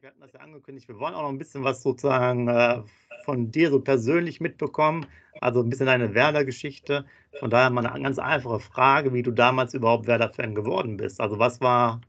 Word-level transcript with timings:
Wir 0.00 0.08
hatten 0.08 0.20
das 0.20 0.32
ja 0.32 0.40
angekündigt, 0.40 0.88
wir 0.88 0.98
wollen 0.98 1.14
auch 1.14 1.22
noch 1.22 1.28
ein 1.28 1.38
bisschen 1.38 1.62
was 1.62 1.80
sozusagen 1.80 2.48
äh, 2.48 2.82
von 3.24 3.52
dir 3.52 3.70
so 3.70 3.80
persönlich 3.80 4.40
mitbekommen, 4.40 5.06
also 5.40 5.60
ein 5.62 5.70
bisschen 5.70 5.86
deine 5.86 6.14
Werder-Geschichte. 6.14 7.04
Von 7.38 7.50
daher 7.50 7.70
mal 7.70 7.86
eine 7.86 8.02
ganz 8.02 8.18
einfache 8.18 8.58
Frage, 8.58 9.12
wie 9.14 9.22
du 9.22 9.30
damals 9.30 9.72
überhaupt 9.72 10.08
Werder-Fan 10.08 10.56
geworden 10.56 10.96
bist. 10.96 11.20
Also 11.20 11.38
was 11.38 11.60
war, 11.60 12.00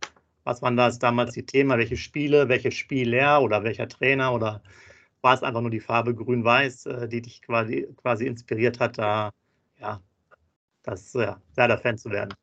was 0.46 0.64
waren 0.64 0.78
das 0.78 0.98
damals 0.98 1.34
die 1.34 1.46
Themen, 1.46 1.78
welche 1.78 1.96
Spiele, 1.96 2.50
welche 2.50 2.72
Spieler 2.72 3.44
oder 3.44 3.64
welcher 3.64 3.88
Trainer 3.88 4.34
oder 4.34 4.64
war 5.22 5.36
es 5.36 5.44
einfach 5.44 5.62
nur 5.62 5.72
die 5.72 5.80
Farbe 5.80 6.16
grün-weiß, 6.16 6.88
äh, 6.88 7.08
die 7.08 7.22
dich 7.22 7.44
quasi, 7.44 7.88
quasi 7.98 8.26
inspiriert 8.26 8.80
hat, 8.80 8.98
da 8.98 9.30
ja, 9.80 10.02
das 10.82 11.14
ja, 11.14 11.40
Werder-Fan 11.54 12.00
zu 12.00 12.10
werden? 12.10 12.34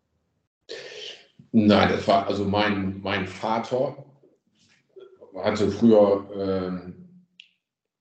Nein, 1.51 1.89
das 1.89 2.07
war 2.07 2.29
also 2.29 2.45
mein, 2.45 3.01
mein 3.03 3.27
Vater 3.27 3.97
hatte 5.35 5.71
früher 5.71 6.29
ähm, 6.37 7.25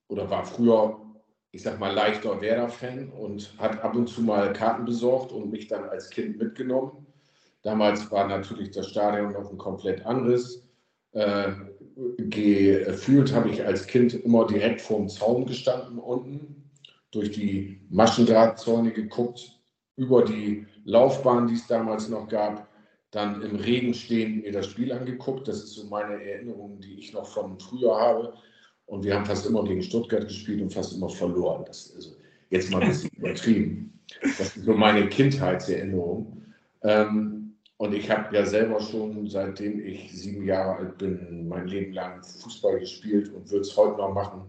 oder 0.08 0.28
war 0.28 0.44
früher, 0.44 1.00
ich 1.52 1.62
sag 1.62 1.78
mal, 1.78 1.92
leichter 1.92 2.40
Werder-Fan 2.40 3.10
und 3.10 3.54
hat 3.58 3.82
ab 3.82 3.94
und 3.96 4.08
zu 4.08 4.22
mal 4.22 4.52
Karten 4.52 4.84
besorgt 4.84 5.32
und 5.32 5.50
mich 5.50 5.68
dann 5.68 5.84
als 5.84 6.10
Kind 6.10 6.38
mitgenommen. 6.38 7.06
Damals 7.62 8.10
war 8.10 8.26
natürlich 8.26 8.72
das 8.72 8.88
Stadion 8.88 9.32
noch 9.32 9.50
ein 9.50 9.58
komplett 9.58 10.04
anderes. 10.04 10.68
Äh, 11.12 11.52
gefühlt 12.18 13.34
habe 13.34 13.50
ich 13.50 13.64
als 13.64 13.86
Kind 13.86 14.14
immer 14.14 14.46
direkt 14.46 14.80
vorm 14.80 15.08
Zaun 15.08 15.46
gestanden 15.46 15.98
unten, 15.98 16.70
durch 17.10 17.30
die 17.30 17.80
Maschendrahtzäune 17.90 18.92
geguckt, 18.92 19.60
über 19.96 20.24
die 20.24 20.66
Laufbahn, 20.84 21.46
die 21.46 21.54
es 21.54 21.66
damals 21.66 22.08
noch 22.08 22.28
gab 22.28 22.66
dann 23.12 23.42
im 23.42 23.56
Regen 23.56 23.94
stehen, 23.94 24.40
mir 24.40 24.52
das 24.52 24.66
Spiel 24.66 24.90
angeguckt. 24.90 25.46
Das 25.46 25.62
ist 25.62 25.74
so 25.74 25.86
meine 25.86 26.14
Erinnerung, 26.14 26.80
die 26.80 26.94
ich 26.94 27.12
noch 27.12 27.26
von 27.26 27.58
früher 27.60 27.94
habe. 27.94 28.32
Und 28.86 29.04
wir 29.04 29.14
haben 29.14 29.26
fast 29.26 29.46
immer 29.46 29.62
gegen 29.64 29.82
Stuttgart 29.82 30.26
gespielt 30.26 30.60
und 30.60 30.72
fast 30.72 30.94
immer 30.94 31.10
verloren. 31.10 31.64
Das 31.66 31.86
ist 31.86 31.96
also 31.96 32.16
jetzt 32.50 32.70
mal 32.70 32.82
ein 32.82 32.88
bisschen 32.88 33.10
übertrieben. 33.18 34.00
Das 34.22 34.56
ist 34.56 34.64
so 34.64 34.72
meine 34.72 35.08
Kindheitserinnerung. 35.08 36.42
Ähm, 36.82 37.54
und 37.76 37.94
ich 37.94 38.10
habe 38.10 38.34
ja 38.34 38.46
selber 38.46 38.80
schon, 38.80 39.28
seitdem 39.28 39.84
ich 39.84 40.10
sieben 40.12 40.46
Jahre 40.46 40.76
alt 40.76 40.98
bin, 40.98 41.48
mein 41.48 41.66
Leben 41.66 41.92
lang 41.92 42.22
Fußball 42.22 42.80
gespielt 42.80 43.32
und 43.34 43.50
würde 43.50 43.62
es 43.62 43.76
heute 43.76 43.98
noch 43.98 44.14
machen, 44.14 44.42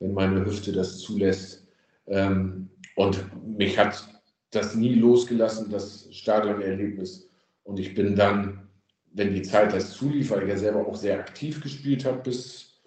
wenn 0.00 0.12
meine 0.12 0.44
Hüfte 0.44 0.72
das 0.72 0.98
zulässt. 0.98 1.66
Ähm, 2.08 2.68
und 2.96 3.24
mich 3.56 3.78
hat 3.78 4.08
das 4.50 4.74
nie 4.74 4.94
losgelassen, 4.94 5.70
das 5.70 6.08
Stadionerlebnis. 6.10 7.28
Und 7.64 7.78
ich 7.78 7.94
bin 7.94 8.16
dann, 8.16 8.68
wenn 9.12 9.34
die 9.34 9.42
Zeit 9.42 9.72
das 9.72 9.92
zulief, 9.92 10.30
weil 10.30 10.42
ich 10.42 10.48
ja 10.48 10.56
selber 10.56 10.86
auch 10.86 10.96
sehr 10.96 11.18
aktiv 11.18 11.60
gespielt 11.60 12.04
habe 12.04 12.18
bis 12.18 12.80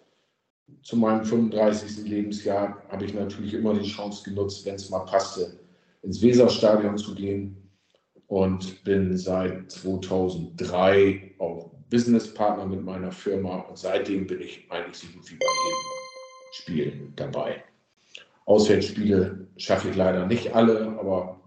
zu 0.81 0.97
meinem 0.97 1.23
35. 1.23 2.07
Lebensjahr, 2.07 2.83
habe 2.89 3.05
ich 3.05 3.13
natürlich 3.13 3.53
immer 3.53 3.73
die 3.73 3.87
Chance 3.87 4.23
genutzt, 4.23 4.65
wenn 4.65 4.75
es 4.75 4.89
mal 4.89 5.05
passte, 5.05 5.59
ins 6.01 6.21
Weserstadion 6.21 6.97
zu 6.97 7.15
gehen. 7.15 7.61
Und 8.27 8.83
bin 8.83 9.15
seit 9.15 9.71
2003 9.71 11.35
auch 11.37 11.69
Businesspartner 11.91 12.65
mit 12.65 12.83
meiner 12.83 13.11
Firma. 13.11 13.59
Und 13.59 13.77
seitdem 13.77 14.25
bin 14.25 14.41
ich 14.41 14.65
eigentlich 14.71 14.97
so 14.97 15.07
gut 15.07 15.29
wie 15.29 15.35
bei 15.35 15.45
jedem 15.65 16.53
Spiel 16.53 17.13
dabei. 17.15 17.63
Auswärtsspiele 18.45 19.47
schaffe 19.57 19.89
ich 19.89 19.95
leider 19.95 20.25
nicht 20.25 20.55
alle, 20.55 20.97
aber 20.99 21.39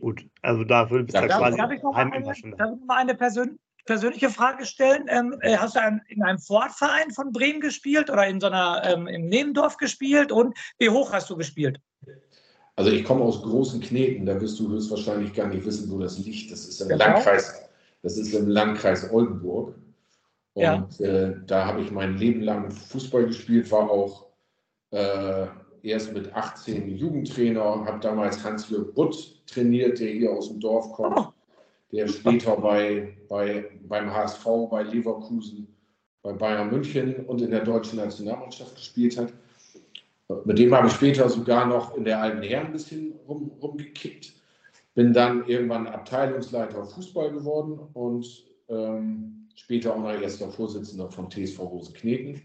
Gut, 0.00 0.26
also 0.42 0.64
dafür 0.64 1.02
bist 1.02 1.16
du 1.16 1.26
darf, 1.26 1.38
quasi 1.38 1.56
darf 1.56 1.70
ich 1.70 1.82
noch 1.82 1.92
mal 1.92 2.12
eine, 2.12 2.22
darf 2.22 2.36
ich 2.36 2.86
mal 2.86 2.96
eine 2.96 3.14
Persön 3.14 3.58
persönliche 3.86 4.30
Frage 4.30 4.66
stellen? 4.66 5.06
Ähm, 5.08 5.36
äh, 5.40 5.56
hast 5.56 5.76
du 5.76 5.80
in 6.08 6.22
einem 6.22 6.38
Sportverein 6.38 7.12
von 7.12 7.32
Bremen 7.32 7.60
gespielt 7.60 8.10
oder 8.10 8.26
in 8.26 8.40
so 8.40 8.48
einer 8.48 8.82
ähm, 8.84 9.06
im 9.06 9.28
Nebendorf 9.28 9.76
gespielt 9.76 10.32
und 10.32 10.56
wie 10.78 10.90
hoch 10.90 11.12
hast 11.12 11.30
du 11.30 11.36
gespielt? 11.36 11.80
Also 12.74 12.90
ich 12.90 13.04
komme 13.04 13.22
aus 13.22 13.42
Großen 13.42 13.80
Kneten, 13.80 14.26
da 14.26 14.38
wirst 14.38 14.60
du 14.60 14.68
höchstwahrscheinlich 14.68 15.32
gar 15.32 15.46
nicht 15.48 15.64
wissen, 15.64 15.90
wo 15.90 15.98
das 15.98 16.18
liegt. 16.18 16.52
Das 16.52 16.66
ist 16.66 16.80
im 16.82 16.88
genau. 16.88 17.06
Landkreis, 17.06 17.62
das 18.02 18.18
ist 18.18 18.34
im 18.34 18.48
Landkreis 18.48 19.10
Oldenburg. 19.10 19.74
Und 20.52 20.62
ja. 20.62 20.88
äh, 20.98 21.36
da 21.46 21.66
habe 21.66 21.80
ich 21.80 21.90
mein 21.90 22.18
Leben 22.18 22.42
lang 22.42 22.70
Fußball 22.70 23.26
gespielt, 23.26 23.70
war 23.70 23.90
auch 23.90 24.26
äh, 24.90 25.46
erst 25.86 26.12
mit 26.12 26.34
18 26.34 26.96
Jugendtrainer, 26.96 27.84
habe 27.84 28.00
damals 28.00 28.42
Hans-Jörg 28.44 28.92
Butt 28.94 29.40
trainiert, 29.46 30.00
der 30.00 30.10
hier 30.10 30.32
aus 30.32 30.48
dem 30.48 30.60
Dorf 30.60 30.92
kommt, 30.92 31.18
oh. 31.18 31.32
der 31.92 32.08
später 32.08 32.56
bei, 32.56 33.16
bei, 33.28 33.70
beim 33.88 34.12
HSV, 34.12 34.44
bei 34.70 34.82
Leverkusen, 34.82 35.68
bei 36.22 36.32
Bayern 36.32 36.70
München 36.70 37.26
und 37.26 37.40
in 37.40 37.50
der 37.50 37.64
deutschen 37.64 37.98
Nationalmannschaft 37.98 38.74
gespielt 38.74 39.16
hat. 39.16 39.32
Mit 40.44 40.58
dem 40.58 40.74
habe 40.74 40.88
ich 40.88 40.94
später 40.94 41.28
sogar 41.28 41.66
noch 41.66 41.96
in 41.96 42.04
der 42.04 42.20
alten 42.20 42.42
Herren 42.42 42.66
ein 42.66 42.72
bisschen 42.72 43.12
rum, 43.28 43.52
rumgekickt. 43.62 44.32
Bin 44.94 45.12
dann 45.12 45.46
irgendwann 45.46 45.86
Abteilungsleiter 45.86 46.84
Fußball 46.84 47.30
geworden 47.30 47.78
und 47.92 48.26
ähm, 48.68 49.46
später 49.54 49.94
auch 49.94 50.00
noch 50.00 50.20
erster 50.20 50.50
Vorsitzender 50.50 51.08
vom 51.10 51.30
TSV 51.30 51.60
Rosenkneten. 51.60 52.42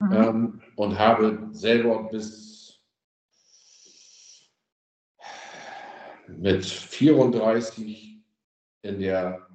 Mhm. 0.00 0.12
Ähm, 0.12 0.60
und 0.76 0.98
habe 0.98 1.48
selber 1.52 2.08
bis 2.10 2.47
mit 6.36 6.64
34 6.64 8.22
in 8.82 9.00
der 9.00 9.46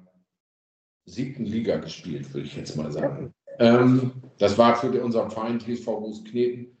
siebten 1.06 1.44
Liga 1.44 1.76
gespielt, 1.76 2.32
würde 2.32 2.46
ich 2.46 2.56
jetzt 2.56 2.76
mal 2.76 2.90
sagen. 2.90 3.32
Ähm, 3.58 4.12
das 4.38 4.58
war 4.58 4.76
für 4.76 5.02
unseren 5.02 5.30
Verein 5.30 5.60
TSV 5.60 5.86
Rosenkneten 5.88 6.76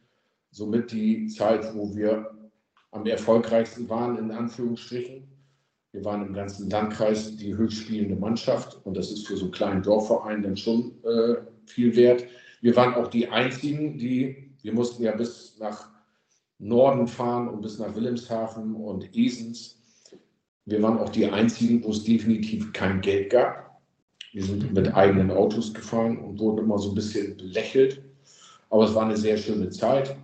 somit 0.50 0.92
die 0.92 1.26
Zeit, 1.26 1.74
wo 1.74 1.94
wir 1.94 2.30
am 2.92 3.04
erfolgreichsten 3.06 3.88
waren, 3.88 4.16
in 4.18 4.30
Anführungsstrichen. 4.30 5.28
Wir 5.90 6.04
waren 6.04 6.26
im 6.26 6.32
ganzen 6.32 6.70
Landkreis 6.70 7.36
die 7.36 7.56
höchstspielende 7.56 8.16
Mannschaft 8.16 8.80
und 8.84 8.96
das 8.96 9.10
ist 9.10 9.26
für 9.26 9.36
so 9.36 9.46
einen 9.46 9.52
kleinen 9.52 9.82
Dorfverein 9.82 10.42
dann 10.42 10.56
schon 10.56 10.92
äh, 11.04 11.36
viel 11.66 11.94
wert. 11.96 12.24
Wir 12.60 12.74
waren 12.76 12.94
auch 12.94 13.08
die 13.08 13.28
einzigen, 13.28 13.98
die, 13.98 14.54
wir 14.62 14.72
mussten 14.72 15.02
ja 15.02 15.14
bis 15.14 15.58
nach 15.58 15.88
Norden 16.58 17.06
fahren 17.06 17.48
und 17.48 17.60
bis 17.60 17.78
nach 17.78 17.94
Wilhelmshaven 17.94 18.74
und 18.74 19.14
Esens 19.16 19.83
wir 20.66 20.82
waren 20.82 20.98
auch 20.98 21.10
die 21.10 21.26
einzigen, 21.26 21.84
wo 21.84 21.90
es 21.90 22.04
definitiv 22.04 22.72
kein 22.72 23.00
Geld 23.00 23.30
gab. 23.30 23.80
Wir 24.32 24.42
sind 24.42 24.72
mit 24.72 24.94
eigenen 24.94 25.30
Autos 25.30 25.74
gefahren 25.74 26.18
und 26.18 26.38
wurden 26.38 26.64
immer 26.64 26.78
so 26.78 26.90
ein 26.90 26.94
bisschen 26.94 27.36
belächelt. 27.36 28.02
Aber 28.70 28.84
es 28.84 28.94
war 28.94 29.04
eine 29.04 29.16
sehr 29.16 29.36
schöne 29.36 29.70
Zeit. 29.70 30.16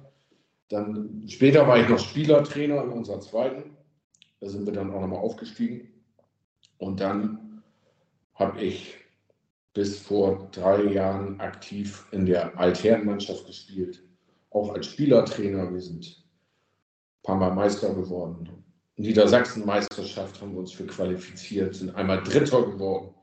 Dann 0.68 1.24
später 1.28 1.66
war 1.68 1.78
ich 1.78 1.88
noch 1.88 1.98
Spielertrainer 1.98 2.82
in 2.84 2.90
unserer 2.90 3.20
zweiten. 3.20 3.76
Da 4.40 4.48
sind 4.48 4.66
wir 4.66 4.72
dann 4.72 4.92
auch 4.92 5.00
nochmal 5.00 5.20
aufgestiegen. 5.20 5.88
Und 6.78 7.00
dann 7.00 7.62
habe 8.34 8.60
ich 8.62 8.96
bis 9.74 9.98
vor 9.98 10.48
drei 10.52 10.84
Jahren 10.84 11.38
aktiv 11.38 12.06
in 12.10 12.24
der 12.24 12.58
Altherrenmannschaft 12.58 13.46
gespielt. 13.46 14.02
Auch 14.50 14.74
als 14.74 14.86
Spielertrainer. 14.86 15.72
Wir 15.72 15.80
sind 15.80 16.04
ein 16.06 17.22
paar 17.22 17.36
Mal 17.36 17.54
Meister 17.54 17.94
geworden. 17.94 18.64
Niedersachsen-Meisterschaft 19.00 20.40
haben 20.40 20.52
wir 20.52 20.60
uns 20.60 20.72
für 20.72 20.86
qualifiziert, 20.86 21.74
sind 21.74 21.94
einmal 21.94 22.22
Dritter 22.22 22.62
geworden. 22.62 23.14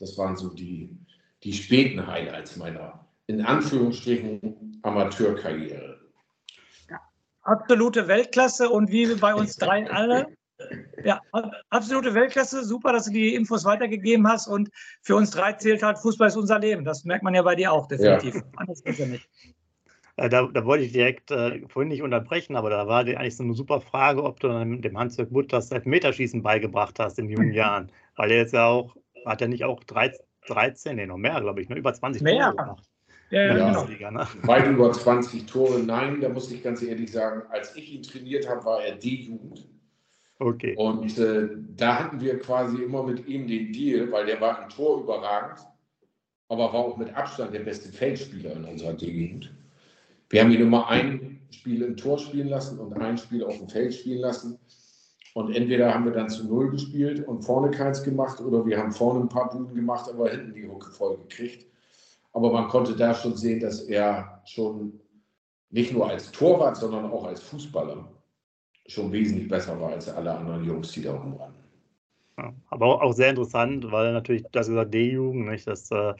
Das 0.00 0.18
waren 0.18 0.36
so 0.36 0.52
die, 0.52 0.90
die 1.44 1.52
späten 1.52 2.04
Highlights 2.06 2.56
meiner, 2.56 3.06
in 3.28 3.42
Anführungsstrichen, 3.42 4.80
Amateurkarriere. 4.82 6.00
Ja, 6.90 7.00
absolute 7.42 8.08
Weltklasse 8.08 8.68
und 8.68 8.90
wie 8.90 9.14
bei 9.14 9.34
uns 9.34 9.56
drei 9.56 9.88
alle. 9.90 10.26
Ja, 11.04 11.20
absolute 11.70 12.14
Weltklasse. 12.14 12.64
Super, 12.64 12.92
dass 12.92 13.04
du 13.04 13.12
die 13.12 13.36
Infos 13.36 13.64
weitergegeben 13.64 14.26
hast. 14.26 14.48
Und 14.48 14.70
für 15.02 15.14
uns 15.14 15.30
drei 15.30 15.52
zählt 15.52 15.84
halt, 15.84 15.98
Fußball 15.98 16.26
ist 16.26 16.36
unser 16.36 16.58
Leben. 16.58 16.84
Das 16.84 17.04
merkt 17.04 17.22
man 17.22 17.34
ja 17.34 17.42
bei 17.42 17.54
dir 17.54 17.70
auch 17.70 17.86
definitiv. 17.86 18.34
Ja. 18.34 18.42
Anders 18.56 18.82
geht 18.82 18.98
ja 18.98 19.06
nicht. 19.06 19.28
Äh, 20.18 20.28
da, 20.28 20.48
da, 20.52 20.64
wollte 20.64 20.84
ich 20.84 20.92
direkt 20.92 21.30
äh, 21.30 21.60
vorhin 21.68 21.90
nicht 21.90 22.02
unterbrechen, 22.02 22.56
aber 22.56 22.70
da 22.70 22.88
war 22.88 23.00
eigentlich 23.00 23.36
so 23.36 23.44
eine 23.44 23.54
super 23.54 23.80
Frage, 23.80 24.24
ob 24.24 24.40
du 24.40 24.48
dem 24.48 24.98
Hans-Jörg 24.98 25.30
Butt 25.30 25.52
das 25.52 25.70
Elfmeterschießen 25.70 26.42
beigebracht 26.42 26.98
hast 26.98 27.20
in 27.20 27.28
jungen 27.28 27.52
Jahren. 27.54 27.92
Weil 28.16 28.32
er 28.32 28.38
jetzt 28.38 28.52
ja 28.52 28.66
auch, 28.66 28.96
hat 29.24 29.40
er 29.42 29.48
nicht 29.48 29.62
auch 29.62 29.84
13, 29.84 30.20
13 30.48 30.96
nee, 30.96 31.06
noch 31.06 31.18
mehr, 31.18 31.40
glaube 31.40 31.62
ich, 31.62 31.68
ne? 31.68 31.76
über 31.76 31.94
20 31.94 32.22
mehr. 32.22 32.50
Tore 32.50 32.56
gemacht. 32.56 32.84
Ja, 33.30 33.42
ja, 33.42 33.56
ja. 33.58 33.82
Liga, 33.84 34.10
ne? 34.10 34.26
Weit 34.42 34.66
über 34.66 34.90
20 34.90 35.46
Tore, 35.46 35.78
nein, 35.78 36.20
da 36.20 36.28
muss 36.28 36.50
ich 36.50 36.64
ganz 36.64 36.82
ehrlich 36.82 37.12
sagen, 37.12 37.42
als 37.50 37.76
ich 37.76 37.94
ihn 37.94 38.02
trainiert 38.02 38.48
habe, 38.48 38.64
war 38.64 38.82
er 38.82 38.96
D-Jugend. 38.96 39.68
Okay. 40.40 40.74
Und 40.76 41.16
äh, 41.18 41.48
da 41.76 41.96
hatten 42.00 42.20
wir 42.20 42.40
quasi 42.40 42.82
immer 42.82 43.04
mit 43.04 43.28
ihm 43.28 43.46
den 43.46 43.72
Deal, 43.72 44.10
weil 44.10 44.26
der 44.26 44.40
war 44.40 44.64
im 44.64 44.68
Tor 44.68 45.00
überragend, 45.00 45.60
aber 46.48 46.72
war 46.72 46.80
auch 46.80 46.96
mit 46.96 47.14
Abstand 47.14 47.54
der 47.54 47.60
beste 47.60 47.92
Feldspieler 47.92 48.56
in 48.56 48.64
unserer 48.64 48.94
D-Jugend. 48.94 49.54
Wir 50.30 50.42
haben 50.42 50.50
ihn 50.50 50.60
immer 50.60 50.88
ein 50.88 51.40
Spiel 51.50 51.82
im 51.82 51.96
Tor 51.96 52.18
spielen 52.18 52.48
lassen 52.48 52.78
und 52.78 52.92
ein 52.94 53.18
Spiel 53.18 53.44
auf 53.44 53.56
dem 53.58 53.68
Feld 53.68 53.94
spielen 53.94 54.20
lassen. 54.20 54.58
Und 55.34 55.54
entweder 55.54 55.94
haben 55.94 56.04
wir 56.04 56.12
dann 56.12 56.28
zu 56.28 56.46
Null 56.46 56.70
gespielt 56.70 57.26
und 57.26 57.42
vorne 57.42 57.70
keins 57.70 58.02
gemacht 58.02 58.40
oder 58.40 58.66
wir 58.66 58.78
haben 58.78 58.92
vorne 58.92 59.20
ein 59.20 59.28
paar 59.28 59.50
Buden 59.50 59.74
gemacht, 59.74 60.10
aber 60.10 60.30
hinten 60.30 60.54
die 60.54 60.66
Hucke 60.66 60.90
voll 60.90 61.16
gekriegt. 61.18 61.66
Aber 62.32 62.52
man 62.52 62.68
konnte 62.68 62.96
da 62.96 63.14
schon 63.14 63.36
sehen, 63.36 63.60
dass 63.60 63.82
er 63.82 64.42
schon 64.46 65.00
nicht 65.70 65.92
nur 65.92 66.08
als 66.08 66.30
Torwart, 66.32 66.76
sondern 66.76 67.10
auch 67.10 67.24
als 67.24 67.40
Fußballer 67.42 68.08
schon 68.86 69.12
wesentlich 69.12 69.48
besser 69.48 69.78
war 69.80 69.92
als 69.92 70.08
alle 70.08 70.34
anderen 70.34 70.64
Jungs, 70.64 70.92
die 70.92 71.02
da 71.02 71.12
rumrannten. 71.12 71.62
Ja, 72.38 72.52
aber 72.68 73.02
auch 73.02 73.12
sehr 73.12 73.30
interessant, 73.30 73.90
weil 73.90 74.12
natürlich, 74.12 74.44
das 74.52 74.68
gesagt, 74.68 74.94
D-Jugend, 74.94 75.66
das 75.66 75.90
äh, 75.90 76.14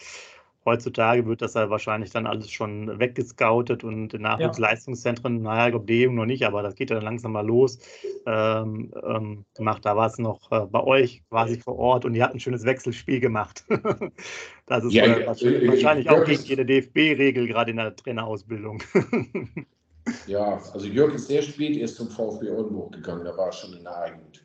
heutzutage 0.69 1.26
wird 1.26 1.43
das 1.43 1.55
ja 1.55 1.70
wahrscheinlich 1.70 2.11
dann 2.11 2.26
alles 2.26 2.50
schon 2.50 2.99
weggescoutet 2.99 3.85
und 3.85 4.15
in 4.15 4.23
Nachwuchsleistungszentren, 4.23 5.37
ja. 5.37 5.43
naja, 5.43 5.67
ich 5.67 5.73
glaube 5.73 5.87
D-Jugend 5.87 6.17
noch 6.17 6.26
nicht, 6.26 6.44
aber 6.44 6.62
das 6.62 6.75
geht 6.75 6.91
ja 6.91 6.97
dann 6.97 7.05
langsam 7.05 7.32
mal 7.32 7.47
los, 7.47 7.79
ähm, 8.26 8.93
ähm, 9.03 9.44
gemacht. 9.55 9.85
Da 9.85 9.97
war 9.97 10.06
es 10.06 10.19
noch 10.19 10.53
äh, 10.53 10.67
bei 10.67 10.82
euch 10.82 11.23
quasi 11.29 11.59
vor 11.59 11.79
Ort 11.79 12.05
und 12.05 12.15
ihr 12.15 12.23
habt 12.23 12.35
ein 12.35 12.41
schönes 12.41 12.65
Wechselspiel 12.65 13.20
gemacht. 13.20 13.65
das 14.67 14.85
ist 14.85 14.93
ja, 14.93 15.05
äh, 15.05 15.26
wahrscheinlich, 15.26 15.69
wahrscheinlich 15.69 16.11
auch 16.11 16.25
gegen 16.25 16.43
jede 16.43 16.67
DFB-Regel, 16.67 17.47
gerade 17.47 17.70
in 17.70 17.79
der 17.79 17.97
Trainerausbildung. 17.97 18.82
ja, 20.26 20.61
also 20.73 20.87
Jörg 20.87 21.15
ist 21.15 21.29
sehr 21.29 21.43
spät 21.43 21.76
erst 21.76 21.97
zum 21.97 22.11
VfB 22.11 22.50
Oldenburg 22.50 22.93
gegangen, 22.93 23.25
da 23.25 23.37
war 23.37 23.47
er 23.47 23.53
schon 23.53 23.73
in 23.75 23.85
der 23.85 23.97
Eigend. 23.97 24.44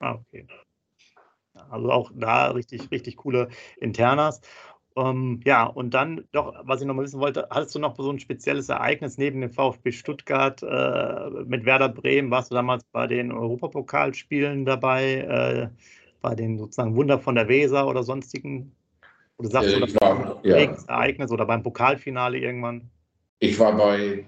Ah, 0.00 0.14
okay. 0.14 0.46
Also 1.70 1.90
auch 1.90 2.10
da 2.14 2.50
richtig, 2.50 2.90
richtig 2.90 3.16
coole 3.16 3.48
Internas. 3.78 4.40
Ähm, 4.98 5.40
ja, 5.44 5.64
und 5.64 5.94
dann 5.94 6.24
doch, 6.32 6.54
was 6.64 6.80
ich 6.80 6.86
noch 6.86 6.94
mal 6.94 7.04
wissen 7.04 7.20
wollte, 7.20 7.46
hattest 7.50 7.74
du 7.74 7.78
noch 7.78 7.96
so 7.96 8.10
ein 8.10 8.18
spezielles 8.18 8.68
Ereignis 8.68 9.16
neben 9.16 9.40
dem 9.40 9.52
VfB 9.52 9.92
Stuttgart 9.92 10.60
äh, 10.62 11.30
mit 11.44 11.64
Werder 11.64 11.88
Bremen? 11.88 12.30
Warst 12.32 12.50
du 12.50 12.56
damals 12.56 12.82
bei 12.90 13.06
den 13.06 13.30
Europapokalspielen 13.30 14.64
dabei, 14.64 15.18
äh, 15.18 15.68
bei 16.20 16.34
den 16.34 16.58
sozusagen 16.58 16.96
Wunder 16.96 17.20
von 17.20 17.36
der 17.36 17.46
Weser 17.48 17.86
oder 17.86 18.02
sonstigen? 18.02 18.72
Oder 19.36 19.50
sagst 19.50 19.70
äh, 19.70 19.74
du, 19.74 19.80
das 19.86 19.94
war, 20.00 20.40
ja. 20.42 20.56
Ereignis 20.88 21.30
oder 21.30 21.46
beim 21.46 21.62
Pokalfinale 21.62 22.38
irgendwann? 22.38 22.90
Ich 23.38 23.56
war 23.60 23.76
bei 23.76 24.24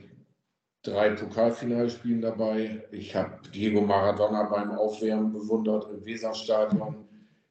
drei 0.82 1.10
Pokalfinalspielen 1.10 2.20
dabei. 2.20 2.84
Ich 2.92 3.16
habe 3.16 3.40
Diego 3.52 3.80
Maradona 3.80 4.44
beim 4.44 4.70
Aufwärmen 4.70 5.32
bewundert 5.32 5.88
im 5.92 6.04
Weserstadion. 6.04 7.08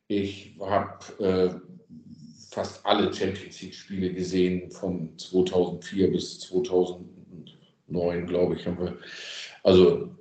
Ich 0.08 0.58
habe 0.62 1.24
äh, 1.24 1.69
fast 2.60 2.86
alle 2.86 3.14
Champions 3.14 3.62
League-Spiele 3.62 4.14
gesehen, 4.14 4.70
von 4.70 5.18
2004 5.18 6.12
bis 6.12 6.42
2009, 6.42 8.26
glaube 8.26 8.56
ich, 8.56 8.68
haben 8.68 8.80
wir. 8.80 8.98
Also, 9.64 10.14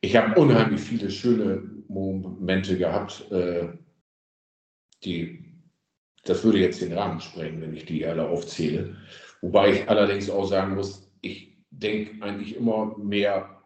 ich 0.00 0.16
habe 0.16 0.40
unheimlich 0.40 0.80
viele 0.80 1.10
schöne 1.10 1.62
Momente 1.86 2.76
gehabt, 2.76 3.30
äh, 3.30 3.68
die, 5.04 5.44
das 6.24 6.42
würde 6.42 6.58
jetzt 6.58 6.82
den 6.82 6.92
Rahmen 6.92 7.20
sprengen, 7.20 7.60
wenn 7.60 7.76
ich 7.76 7.84
die 7.84 8.04
alle 8.04 8.28
aufzähle. 8.28 8.96
Wobei 9.40 9.70
ich 9.70 9.88
allerdings 9.88 10.28
auch 10.28 10.46
sagen 10.46 10.74
muss, 10.74 11.08
ich 11.20 11.56
denke 11.70 12.20
eigentlich 12.24 12.56
immer 12.56 12.98
mehr 12.98 13.62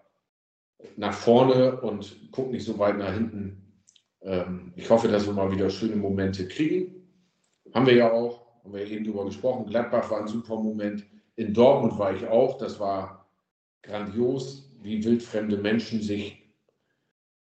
nach 0.96 1.14
vorne 1.14 1.80
und 1.80 2.30
gucke 2.32 2.50
nicht 2.50 2.66
so 2.66 2.78
weit 2.78 2.98
nach 2.98 3.14
hinten. 3.14 3.82
Ähm, 4.20 4.74
ich 4.76 4.90
hoffe, 4.90 5.08
dass 5.08 5.26
wir 5.26 5.32
mal 5.32 5.50
wieder 5.50 5.70
schöne 5.70 5.96
Momente 5.96 6.46
kriegen. 6.46 6.99
Haben 7.74 7.86
wir 7.86 7.94
ja 7.94 8.12
auch, 8.12 8.46
haben 8.64 8.74
wir 8.74 8.86
eben 8.86 9.04
darüber 9.04 9.24
gesprochen. 9.24 9.66
Gladbach 9.66 10.10
war 10.10 10.20
ein 10.20 10.28
super 10.28 10.56
Moment. 10.56 11.04
In 11.36 11.54
Dortmund 11.54 11.98
war 11.98 12.14
ich 12.14 12.26
auch. 12.26 12.58
Das 12.58 12.78
war 12.80 13.26
grandios, 13.82 14.70
wie 14.82 15.02
wildfremde 15.04 15.56
Menschen 15.56 16.02
sich 16.02 16.40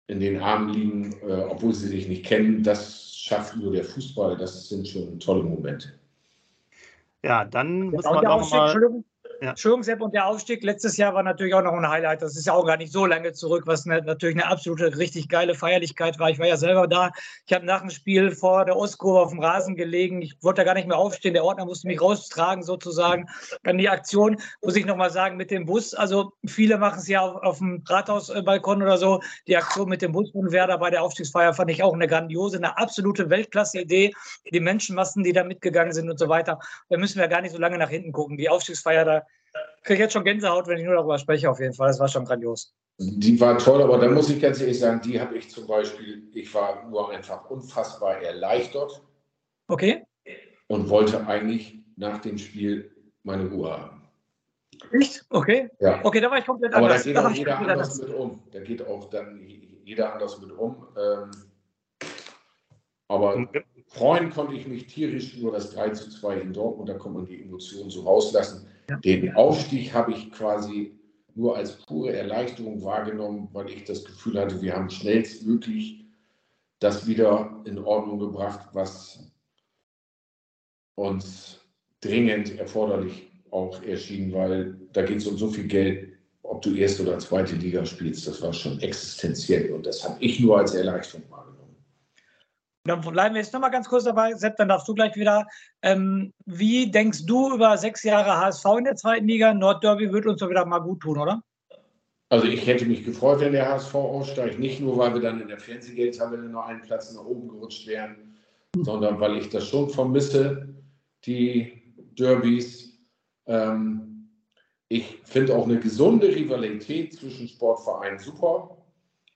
in 0.07 0.19
den 0.19 0.39
Armen 0.39 0.69
liegen, 0.69 1.15
äh, 1.27 1.45
obwohl 1.49 1.73
sie 1.73 1.87
sich 1.87 2.07
nicht 2.07 2.25
kennen. 2.25 2.63
Das 2.63 3.15
schafft 3.15 3.55
nur 3.55 3.71
der 3.71 3.83
Fußball. 3.83 4.37
Das 4.37 4.69
sind 4.69 4.87
schon 4.87 5.19
tolle 5.19 5.43
Momente. 5.43 5.93
Ja, 7.23 7.45
dann 7.45 7.89
muss 7.89 8.05
man 8.05 8.25
auch 8.27 8.49
mal. 8.51 9.03
Ja. 9.45 9.51
Entschuldigung, 9.51 9.83
Sepp, 9.83 10.01
und 10.01 10.15
der 10.15 10.25
Aufstieg 10.25 10.63
letztes 10.63 10.97
Jahr 10.97 11.13
war 11.13 11.21
natürlich 11.21 11.53
auch 11.53 11.61
noch 11.61 11.73
ein 11.73 11.87
Highlight. 11.87 12.23
Das 12.23 12.35
ist 12.35 12.47
ja 12.47 12.53
auch 12.53 12.65
gar 12.65 12.77
nicht 12.77 12.91
so 12.91 13.05
lange 13.05 13.31
zurück, 13.31 13.67
was 13.67 13.85
eine, 13.85 14.01
natürlich 14.01 14.35
eine 14.35 14.47
absolute 14.47 14.97
richtig 14.97 15.29
geile 15.29 15.53
Feierlichkeit 15.53 16.17
war. 16.17 16.31
Ich 16.31 16.39
war 16.39 16.47
ja 16.47 16.57
selber 16.57 16.87
da. 16.87 17.11
Ich 17.45 17.53
habe 17.53 17.63
nach 17.63 17.81
dem 17.81 17.91
Spiel 17.91 18.31
vor 18.31 18.65
der 18.65 18.75
Ostkurve 18.75 19.21
auf 19.21 19.29
dem 19.29 19.39
Rasen 19.39 19.75
gelegen. 19.75 20.23
Ich 20.23 20.35
wollte 20.41 20.61
da 20.61 20.63
gar 20.63 20.73
nicht 20.73 20.87
mehr 20.87 20.97
aufstehen. 20.97 21.35
Der 21.35 21.43
Ordner 21.43 21.65
musste 21.65 21.85
mich 21.85 22.01
raustragen 22.01 22.63
sozusagen. 22.63 23.29
Dann 23.61 23.77
die 23.77 23.87
Aktion, 23.87 24.37
muss 24.63 24.75
ich 24.75 24.87
nochmal 24.87 25.11
sagen, 25.11 25.37
mit 25.37 25.51
dem 25.51 25.67
Bus. 25.67 25.93
Also 25.93 26.33
viele 26.47 26.79
machen 26.79 26.97
es 26.97 27.07
ja 27.07 27.21
auf, 27.21 27.35
auf 27.43 27.57
dem 27.59 27.83
Rathausbalkon 27.87 28.81
oder 28.81 28.97
so. 28.97 29.21
Die 29.45 29.55
Aktion 29.57 29.89
mit 29.89 30.01
dem 30.01 30.11
Bus 30.11 30.31
von 30.31 30.51
Werder 30.51 30.79
bei 30.79 30.89
der 30.89 31.03
Aufstiegsfeier 31.03 31.53
fand 31.53 31.69
ich 31.69 31.83
auch 31.83 31.93
eine 31.93 32.07
grandiose, 32.07 32.57
eine 32.57 32.79
absolute 32.79 33.29
Weltklasse-Idee. 33.29 34.11
Die 34.51 34.59
Menschenmassen, 34.59 35.23
die 35.23 35.33
da 35.33 35.43
mitgegangen 35.43 35.93
sind 35.93 36.09
und 36.09 36.17
so 36.17 36.29
weiter. 36.29 36.57
Da 36.89 36.97
müssen 36.97 37.19
wir 37.19 37.27
gar 37.27 37.41
nicht 37.41 37.51
so 37.51 37.59
lange 37.59 37.77
nach 37.77 37.91
hinten 37.91 38.11
gucken. 38.11 38.37
Die 38.37 38.49
Aufstiegsfeier 38.49 39.05
da 39.05 39.21
kriege 39.85 40.03
jetzt 40.03 40.13
schon 40.13 40.23
Gänsehaut, 40.23 40.67
wenn 40.67 40.77
ich 40.77 40.85
nur 40.85 40.95
darüber 40.95 41.17
spreche, 41.17 41.49
auf 41.49 41.59
jeden 41.59 41.73
Fall. 41.73 41.87
Das 41.87 41.99
war 41.99 42.07
schon 42.07 42.25
grandios. 42.25 42.73
Die 42.97 43.39
war 43.39 43.57
toll, 43.57 43.81
aber 43.81 43.97
da 43.97 44.09
muss 44.09 44.29
ich 44.29 44.41
ganz 44.41 44.59
ehrlich 44.61 44.79
sagen, 44.79 45.01
die 45.01 45.19
habe 45.19 45.37
ich 45.37 45.49
zum 45.49 45.67
Beispiel, 45.67 46.23
ich 46.33 46.53
war 46.53 46.87
nur 46.89 47.11
einfach 47.11 47.49
unfassbar 47.49 48.21
erleichtert. 48.21 49.01
Okay. 49.67 50.05
Und 50.67 50.89
wollte 50.89 51.25
eigentlich 51.27 51.79
nach 51.97 52.19
dem 52.19 52.37
Spiel 52.37 52.91
meine 53.23 53.49
Ruhe 53.49 53.71
haben. 53.71 54.01
Echt? 54.91 55.25
Okay. 55.29 55.69
Ja. 55.79 56.03
Okay, 56.03 56.21
da 56.21 56.31
war 56.31 56.37
ich 56.37 56.45
komplett 56.45 56.73
aber 56.73 56.87
anders. 56.87 57.05
Aber 57.05 57.13
da 57.13 57.29
geht 57.29 57.49
auch 57.49 57.59
jeder 57.59 57.71
anders 57.71 57.99
mit 57.99 58.09
um. 58.09 58.43
Da 58.51 58.59
geht 58.59 58.87
auch 58.87 59.09
dann 59.09 59.39
jeder 59.83 60.13
anders 60.13 60.39
mit 60.39 60.51
um. 60.51 60.87
Ähm, 60.97 61.31
aber 63.07 63.47
freuen 63.87 64.31
konnte 64.31 64.55
ich 64.55 64.67
mich 64.67 64.87
tierisch 64.87 65.37
über 65.37 65.51
das 65.51 65.71
3 65.71 65.89
zu 65.91 66.09
2 66.09 66.37
in 66.37 66.53
Dortmund. 66.53 66.89
Da 66.89 66.95
kann 66.95 67.13
man 67.13 67.25
die 67.25 67.43
Emotionen 67.43 67.89
so 67.89 68.01
rauslassen. 68.01 68.67
Den 69.03 69.33
Aufstieg 69.35 69.93
habe 69.93 70.11
ich 70.11 70.31
quasi 70.31 70.97
nur 71.33 71.57
als 71.57 71.77
pure 71.85 72.13
Erleichterung 72.13 72.83
wahrgenommen, 72.83 73.49
weil 73.51 73.69
ich 73.69 73.83
das 73.83 74.05
Gefühl 74.05 74.39
hatte, 74.39 74.61
wir 74.61 74.75
haben 74.75 74.89
schnellstmöglich 74.89 76.05
das 76.79 77.07
wieder 77.07 77.61
in 77.65 77.79
Ordnung 77.79 78.19
gebracht, 78.19 78.69
was 78.73 79.31
uns 80.95 81.59
dringend 82.01 82.57
erforderlich 82.57 83.31
auch 83.51 83.81
erschien, 83.83 84.31
weil 84.33 84.75
da 84.93 85.01
geht 85.01 85.17
es 85.17 85.27
um 85.27 85.37
so 85.37 85.49
viel 85.49 85.67
Geld, 85.67 86.13
ob 86.43 86.61
du 86.61 86.75
erste 86.75 87.03
oder 87.03 87.19
zweite 87.19 87.55
Liga 87.55 87.85
spielst, 87.85 88.27
das 88.27 88.41
war 88.41 88.53
schon 88.53 88.79
existenziell 88.81 89.71
und 89.73 89.85
das 89.85 90.07
habe 90.07 90.23
ich 90.23 90.39
nur 90.39 90.59
als 90.59 90.73
Erleichterung. 90.73 91.23
Dann 92.85 93.01
bleiben 93.01 93.33
wir 93.33 93.41
jetzt 93.41 93.51
nochmal 93.51 93.71
ganz 93.71 93.89
kurz 93.89 94.03
dabei. 94.03 94.33
Sepp, 94.35 94.57
dann 94.57 94.69
darfst 94.69 94.87
du 94.87 94.93
gleich 94.93 95.15
wieder. 95.15 95.47
Ähm, 95.81 96.31
wie 96.45 96.89
denkst 96.91 97.25
du 97.25 97.53
über 97.53 97.77
sechs 97.77 98.03
Jahre 98.03 98.37
HSV 98.37 98.65
in 98.77 98.83
der 98.83 98.95
zweiten 98.95 99.27
Liga? 99.27 99.53
Nordderby 99.53 100.11
wird 100.13 100.27
uns 100.27 100.39
doch 100.39 100.49
wieder 100.49 100.65
mal 100.65 100.79
gut 100.79 101.01
tun, 101.01 101.17
oder? 101.17 101.41
Also 102.29 102.47
ich 102.47 102.67
hätte 102.67 102.85
mich 102.85 103.03
gefreut, 103.03 103.39
wenn 103.39 103.53
der 103.53 103.67
HSV 103.69 103.95
aussteigt. 103.95 104.59
Nicht 104.59 104.81
nur, 104.81 104.97
weil 104.97 105.15
wir 105.15 105.21
dann 105.21 105.41
in 105.41 105.47
der 105.47 105.57
Fernsehgeldtabelle 105.57 106.43
noch 106.43 106.67
einen 106.67 106.81
Platz 106.81 107.11
nach 107.13 107.25
oben 107.25 107.47
gerutscht 107.47 107.87
wären, 107.87 108.37
mhm. 108.75 108.83
sondern 108.83 109.19
weil 109.19 109.37
ich 109.37 109.49
das 109.49 109.67
schon 109.67 109.89
vermisse, 109.89 110.75
die 111.25 111.81
Derbys. 112.19 112.99
Ähm, 113.47 114.29
ich 114.89 115.21
finde 115.23 115.55
auch 115.55 115.65
eine 115.65 115.79
gesunde 115.79 116.27
Rivalität 116.27 117.15
zwischen 117.15 117.47
Sportvereinen 117.47 118.19
super. 118.19 118.77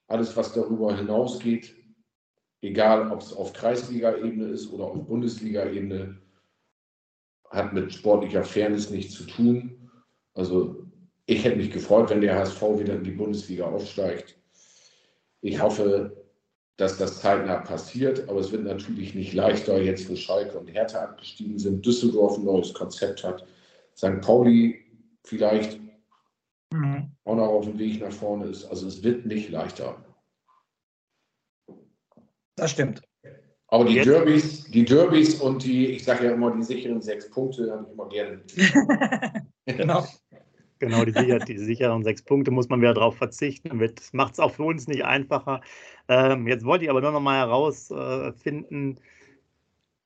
Alles, 0.08 0.38
was 0.38 0.54
darüber 0.54 0.96
hinausgeht, 0.96 1.79
egal 2.62 3.12
ob 3.12 3.22
es 3.22 3.34
auf 3.34 3.54
Kreisliga-Ebene 3.54 4.48
ist 4.48 4.72
oder 4.72 4.86
auf 4.86 5.06
Bundesliga-Ebene, 5.06 6.18
hat 7.50 7.74
mit 7.74 7.94
sportlicher 7.94 8.44
Fairness 8.44 8.90
nichts 8.90 9.16
zu 9.16 9.24
tun. 9.26 9.90
Also 10.34 10.86
ich 11.26 11.44
hätte 11.44 11.58
mich 11.58 11.72
gefreut, 11.72 12.10
wenn 12.10 12.22
der 12.22 12.38
HSV 12.38 12.62
wieder 12.80 12.96
in 12.96 13.04
die 13.04 13.12
Bundesliga 13.12 13.66
aufsteigt. 13.66 14.38
Ich 15.42 15.62
hoffe, 15.62 16.26
dass 16.78 16.98
das 16.98 17.22
zeitnah 17.22 17.58
passiert, 17.58 18.28
aber 18.30 18.40
es 18.40 18.52
wird 18.52 18.64
natürlich 18.64 19.14
nicht 19.14 19.34
leichter, 19.34 19.82
jetzt 19.82 20.10
wo 20.10 20.16
Schalke 20.16 20.58
und 20.58 20.68
Hertha 20.68 21.04
abgestiegen 21.04 21.60
sind, 21.60 21.86
Düsseldorf 21.86 22.38
ein 22.38 22.46
neues 22.46 22.74
Konzept 22.74 23.24
hat, 23.24 23.46
St. 23.98 24.22
Pauli 24.22 24.80
vielleicht 25.26 25.80
mhm. 26.72 27.12
auch 27.26 27.36
noch 27.36 27.48
auf 27.48 27.66
dem 27.66 27.78
Weg 27.78 28.00
nach 28.00 28.14
vorne 28.14 28.46
ist. 28.46 28.66
Also 28.66 28.88
es 28.88 29.04
wird 29.04 29.26
nicht 29.26 29.50
leichter. 29.50 30.02
Das 32.60 32.72
stimmt. 32.72 33.02
Aber 33.68 33.86
die 33.86 34.02
Derbys, 34.02 34.66
die 34.66 34.84
Derbys 34.84 35.36
und 35.36 35.64
die, 35.64 35.88
ich 35.88 36.04
sage 36.04 36.26
ja 36.26 36.32
immer, 36.32 36.52
die 36.52 36.64
sicheren 36.64 37.02
sechs 37.02 37.30
Punkte 37.30 37.72
habe 37.72 37.86
ich 37.86 37.94
immer 37.94 38.10
gerne. 38.10 38.42
genau. 39.66 40.06
Genau, 40.80 41.04
die, 41.04 41.12
sicher, 41.12 41.40
die, 41.40 41.58
sicheren 41.58 42.04
sechs 42.04 42.24
Punkte 42.24 42.52
muss 42.52 42.70
man 42.70 42.82
wieder 42.82 42.94
darauf 42.94 43.18
verzichten. 43.18 43.80
Das 43.80 44.14
macht 44.14 44.34
es 44.34 44.40
auch 44.40 44.54
für 44.54 44.64
uns 44.64 44.88
nicht 44.88 45.04
einfacher. 45.04 45.62
Ähm, 46.08 46.48
jetzt 46.48 46.66
wollte 46.66 46.86
ich 46.86 46.90
aber 46.90 47.02
nur 47.02 47.12
noch 47.12 47.20
mal 47.20 47.38
herausfinden, 47.38 49.00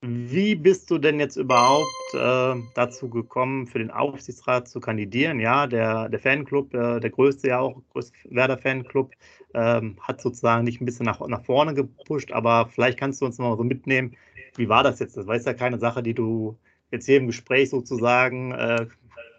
Wie 0.06 0.54
bist 0.56 0.92
du 0.92 0.98
denn 0.98 1.18
jetzt 1.18 1.38
überhaupt 1.38 1.88
äh, 2.14 2.56
dazu 2.76 3.10
gekommen, 3.10 3.68
für 3.68 3.80
den 3.80 3.90
Aufsichtsrat 3.90 4.68
zu 4.68 4.82
kandidieren? 4.82 5.40
Ja, 5.40 5.66
der, 5.66 6.10
der 6.10 6.20
Fanclub, 6.20 6.74
äh, 6.74 7.00
der 7.00 7.10
größte 7.10 7.48
ja 7.48 7.60
auch, 7.60 7.82
größte 7.94 8.14
Werder-Fanclub, 8.26 9.14
ähm, 9.54 9.96
hat 10.02 10.20
sozusagen 10.20 10.66
nicht 10.66 10.82
ein 10.82 10.86
bisschen 10.86 11.06
nach, 11.06 11.26
nach 11.26 11.46
vorne 11.46 11.74
gepusht, 11.74 12.34
aber 12.34 12.68
vielleicht 12.68 13.00
kannst 13.00 13.22
du 13.22 13.26
uns 13.26 13.38
noch 13.38 13.52
mal 13.52 13.58
so 13.58 13.64
mitnehmen, 13.64 14.18
wie 14.58 14.68
war 14.68 14.84
das 14.84 15.00
jetzt? 15.00 15.16
Das 15.16 15.26
war 15.26 15.38
ja 15.38 15.54
keine 15.54 15.80
Sache, 15.80 16.04
die 16.04 16.14
du 16.14 16.58
jetzt 16.92 17.06
hier 17.06 17.16
im 17.16 17.28
Gespräch 17.28 17.70
sozusagen 17.70 18.52
äh, 18.52 18.88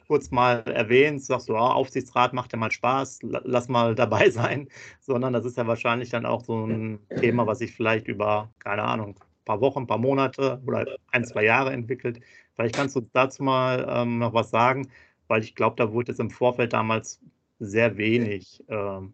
kurz 0.06 0.30
mal 0.30 0.60
erwähnst, 0.60 1.26
sagst 1.26 1.50
du, 1.50 1.56
oh, 1.56 1.58
Aufsichtsrat 1.58 2.32
macht 2.32 2.52
ja 2.54 2.58
mal 2.58 2.70
Spaß, 2.70 3.18
lass 3.22 3.68
mal 3.68 3.94
dabei 3.94 4.30
sein, 4.30 4.68
sondern 5.00 5.34
das 5.34 5.44
ist 5.44 5.58
ja 5.58 5.66
wahrscheinlich 5.66 6.08
dann 6.08 6.24
auch 6.24 6.42
so 6.42 6.64
ein 6.64 7.00
Thema, 7.20 7.46
was 7.46 7.58
sich 7.58 7.72
vielleicht 7.72 8.08
über, 8.08 8.50
keine 8.60 8.84
Ahnung, 8.84 9.16
paar 9.44 9.60
Wochen, 9.60 9.80
ein 9.80 9.86
paar 9.86 9.98
Monate 9.98 10.60
oder 10.66 10.86
ein, 11.12 11.24
zwei 11.24 11.44
Jahre 11.44 11.72
entwickelt. 11.72 12.20
Vielleicht 12.54 12.74
kannst 12.74 12.96
du 12.96 13.08
dazu 13.12 13.42
mal 13.42 13.86
ähm, 13.88 14.18
noch 14.18 14.34
was 14.34 14.50
sagen, 14.50 14.88
weil 15.28 15.42
ich 15.42 15.54
glaube, 15.54 15.76
da 15.76 15.92
wurde 15.92 16.12
jetzt 16.12 16.20
im 16.20 16.30
Vorfeld 16.30 16.72
damals 16.72 17.20
sehr 17.58 17.96
wenig 17.96 18.62
ähm, 18.68 19.12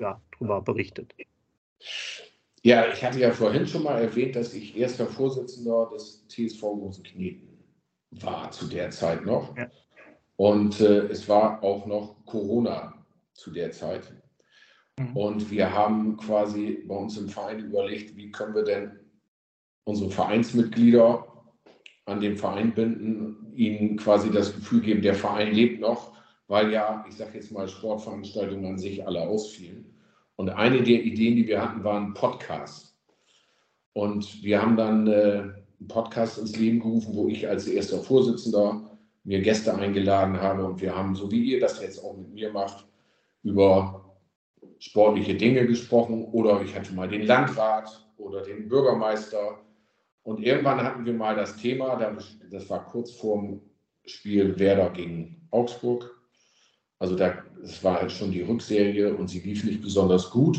ja, 0.00 0.20
darüber 0.32 0.60
berichtet. 0.62 1.14
Ja, 2.62 2.90
ich 2.90 3.04
hatte 3.04 3.18
ja 3.18 3.30
vorhin 3.30 3.66
schon 3.66 3.82
mal 3.82 4.00
erwähnt, 4.00 4.36
dass 4.36 4.54
ich 4.54 4.76
erster 4.76 5.06
Vorsitzender 5.06 5.90
des 5.92 6.26
TSV 6.28 6.62
Rosenkneten 6.62 7.58
war 8.22 8.50
zu 8.50 8.66
der 8.68 8.90
Zeit 8.90 9.24
noch. 9.24 9.56
Ja. 9.56 9.68
Und 10.36 10.80
äh, 10.80 11.06
es 11.08 11.28
war 11.28 11.62
auch 11.62 11.86
noch 11.86 12.16
Corona 12.24 13.04
zu 13.34 13.50
der 13.50 13.70
Zeit. 13.70 14.12
Mhm. 14.98 15.16
Und 15.16 15.50
wir 15.50 15.72
haben 15.72 16.16
quasi 16.16 16.84
bei 16.86 16.94
uns 16.94 17.18
im 17.18 17.28
Verein 17.28 17.60
überlegt, 17.60 18.16
wie 18.16 18.30
können 18.30 18.54
wir 18.54 18.64
denn 18.64 19.03
unsere 19.84 20.10
Vereinsmitglieder 20.10 21.26
an 22.06 22.20
den 22.20 22.36
Verein 22.36 22.74
binden, 22.74 23.52
ihnen 23.54 23.96
quasi 23.96 24.30
das 24.30 24.54
Gefühl 24.54 24.80
geben, 24.80 25.02
der 25.02 25.14
Verein 25.14 25.54
lebt 25.54 25.80
noch, 25.80 26.12
weil 26.48 26.72
ja, 26.72 27.04
ich 27.08 27.16
sage 27.16 27.32
jetzt 27.34 27.52
mal, 27.52 27.68
Sportveranstaltungen 27.68 28.72
an 28.72 28.78
sich 28.78 29.06
alle 29.06 29.20
ausfielen. 29.20 29.86
Und 30.36 30.50
eine 30.50 30.82
der 30.82 31.02
Ideen, 31.02 31.36
die 31.36 31.46
wir 31.46 31.62
hatten, 31.62 31.84
war 31.84 31.98
ein 31.98 32.14
Podcast. 32.14 32.98
Und 33.92 34.42
wir 34.42 34.60
haben 34.60 34.76
dann 34.76 35.06
äh, 35.06 35.42
einen 35.80 35.88
Podcast 35.88 36.38
ins 36.38 36.56
Leben 36.58 36.80
gerufen, 36.80 37.14
wo 37.14 37.28
ich 37.28 37.48
als 37.48 37.66
erster 37.68 38.00
Vorsitzender 38.00 38.98
mir 39.22 39.40
Gäste 39.40 39.74
eingeladen 39.74 40.40
habe 40.40 40.64
und 40.64 40.80
wir 40.80 40.94
haben, 40.94 41.14
so 41.14 41.30
wie 41.30 41.42
ihr 41.42 41.60
das 41.60 41.80
jetzt 41.80 42.04
auch 42.04 42.16
mit 42.16 42.34
mir 42.34 42.52
macht, 42.52 42.86
über 43.42 44.16
sportliche 44.78 45.34
Dinge 45.34 45.66
gesprochen 45.66 46.24
oder 46.24 46.60
ich 46.62 46.74
hatte 46.74 46.92
mal 46.92 47.08
den 47.08 47.22
Landrat 47.22 48.06
oder 48.18 48.42
den 48.42 48.68
Bürgermeister 48.68 49.63
und 50.24 50.42
irgendwann 50.42 50.82
hatten 50.82 51.04
wir 51.04 51.12
mal 51.12 51.36
das 51.36 51.56
Thema, 51.56 51.96
das 52.50 52.70
war 52.70 52.86
kurz 52.86 53.12
vorm 53.12 53.60
Spiel 54.06 54.58
Werder 54.58 54.90
gegen 54.90 55.46
Augsburg. 55.50 56.10
Also 56.98 57.14
da, 57.14 57.44
das 57.60 57.84
war 57.84 58.00
halt 58.00 58.10
schon 58.10 58.32
die 58.32 58.40
Rückserie 58.40 59.14
und 59.14 59.28
sie 59.28 59.40
lief 59.40 59.64
nicht 59.64 59.82
besonders 59.82 60.30
gut. 60.30 60.58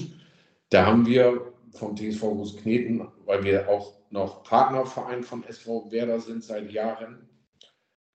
Da 0.70 0.86
haben 0.86 1.08
wir 1.08 1.52
vom 1.72 1.96
TSV 1.96 2.22
Großkneten, 2.22 3.08
weil 3.26 3.44
wir 3.44 3.68
auch 3.68 3.94
noch 4.12 4.44
Partnerverein 4.44 5.24
vom 5.24 5.44
SV 5.44 5.92
Werder 5.92 6.20
sind 6.20 6.44
seit 6.44 6.72
Jahren, 6.72 7.28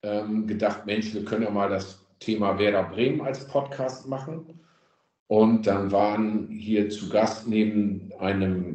ähm, 0.02 0.46
gedacht, 0.46 0.86
Mensch, 0.86 1.12
wir 1.12 1.24
können 1.24 1.42
ja 1.42 1.50
mal 1.50 1.68
das 1.68 2.06
Thema 2.20 2.58
Werder 2.60 2.84
Bremen 2.84 3.22
als 3.22 3.46
Podcast 3.48 4.06
machen. 4.06 4.60
Und 5.26 5.66
dann 5.66 5.90
waren 5.90 6.48
hier 6.48 6.90
zu 6.90 7.08
Gast 7.08 7.48
neben 7.48 8.12
einem 8.20 8.69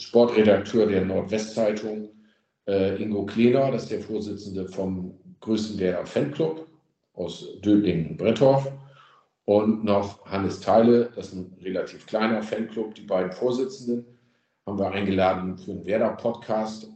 Sportredakteur 0.00 0.86
der 0.86 1.04
Nordwestzeitung 1.04 2.08
äh, 2.66 3.00
Ingo 3.02 3.26
Klener, 3.26 3.70
das 3.70 3.82
ist 3.84 3.92
der 3.92 4.00
Vorsitzende 4.00 4.66
vom 4.66 5.14
größten 5.40 5.78
Werder 5.78 6.06
Fanclub 6.06 6.66
aus 7.12 7.60
Döblingen-Brettorf. 7.60 8.72
Und 9.44 9.84
noch 9.84 10.24
Hannes 10.26 10.60
Teile, 10.60 11.10
das 11.14 11.28
ist 11.28 11.34
ein 11.34 11.56
relativ 11.60 12.06
kleiner 12.06 12.42
Fanclub, 12.42 12.94
die 12.94 13.02
beiden 13.02 13.32
Vorsitzenden, 13.32 14.06
haben 14.64 14.78
wir 14.78 14.90
eingeladen 14.90 15.58
für 15.58 15.72
einen 15.72 15.84
Werder-Podcast. 15.84 16.88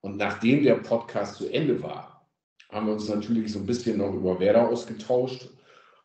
Und 0.00 0.16
nachdem 0.16 0.64
der 0.64 0.74
Podcast 0.74 1.36
zu 1.36 1.48
Ende 1.48 1.82
war, 1.82 2.28
haben 2.70 2.86
wir 2.86 2.92
uns 2.92 3.08
natürlich 3.08 3.52
so 3.52 3.60
ein 3.60 3.66
bisschen 3.66 3.98
noch 3.98 4.12
über 4.12 4.38
Werder 4.38 4.68
ausgetauscht. 4.68 5.48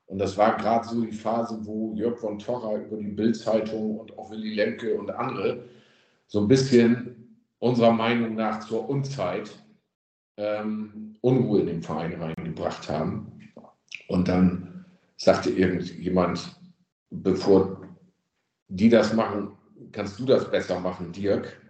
Und 0.05 0.19
das 0.19 0.37
war 0.37 0.55
gerade 0.57 0.87
so 0.87 1.01
die 1.01 1.11
Phase, 1.11 1.59
wo 1.63 1.93
Jörg 1.95 2.17
von 2.17 2.39
Torra 2.39 2.77
über 2.77 2.97
die 2.97 3.11
Bildzeitung 3.11 3.99
und 3.99 4.17
auch 4.17 4.31
Willy 4.31 4.53
Lemke 4.53 4.95
und 4.95 5.09
andere 5.09 5.63
so 6.27 6.39
ein 6.39 6.47
bisschen 6.47 7.37
unserer 7.59 7.91
Meinung 7.91 8.35
nach 8.35 8.65
zur 8.65 8.89
Unzeit 8.89 9.51
ähm, 10.37 11.15
Unruhe 11.21 11.61
in 11.61 11.67
den 11.67 11.83
Verein 11.83 12.21
reingebracht 12.21 12.89
haben. 12.89 13.51
Und 14.07 14.27
dann 14.27 14.85
sagte 15.17 15.49
irgendjemand, 15.49 16.59
bevor 17.09 17.81
die 18.67 18.89
das 18.89 19.13
machen, 19.13 19.57
kannst 19.91 20.19
du 20.19 20.25
das 20.25 20.49
besser 20.49 20.79
machen, 20.79 21.11
Dirk. 21.11 21.61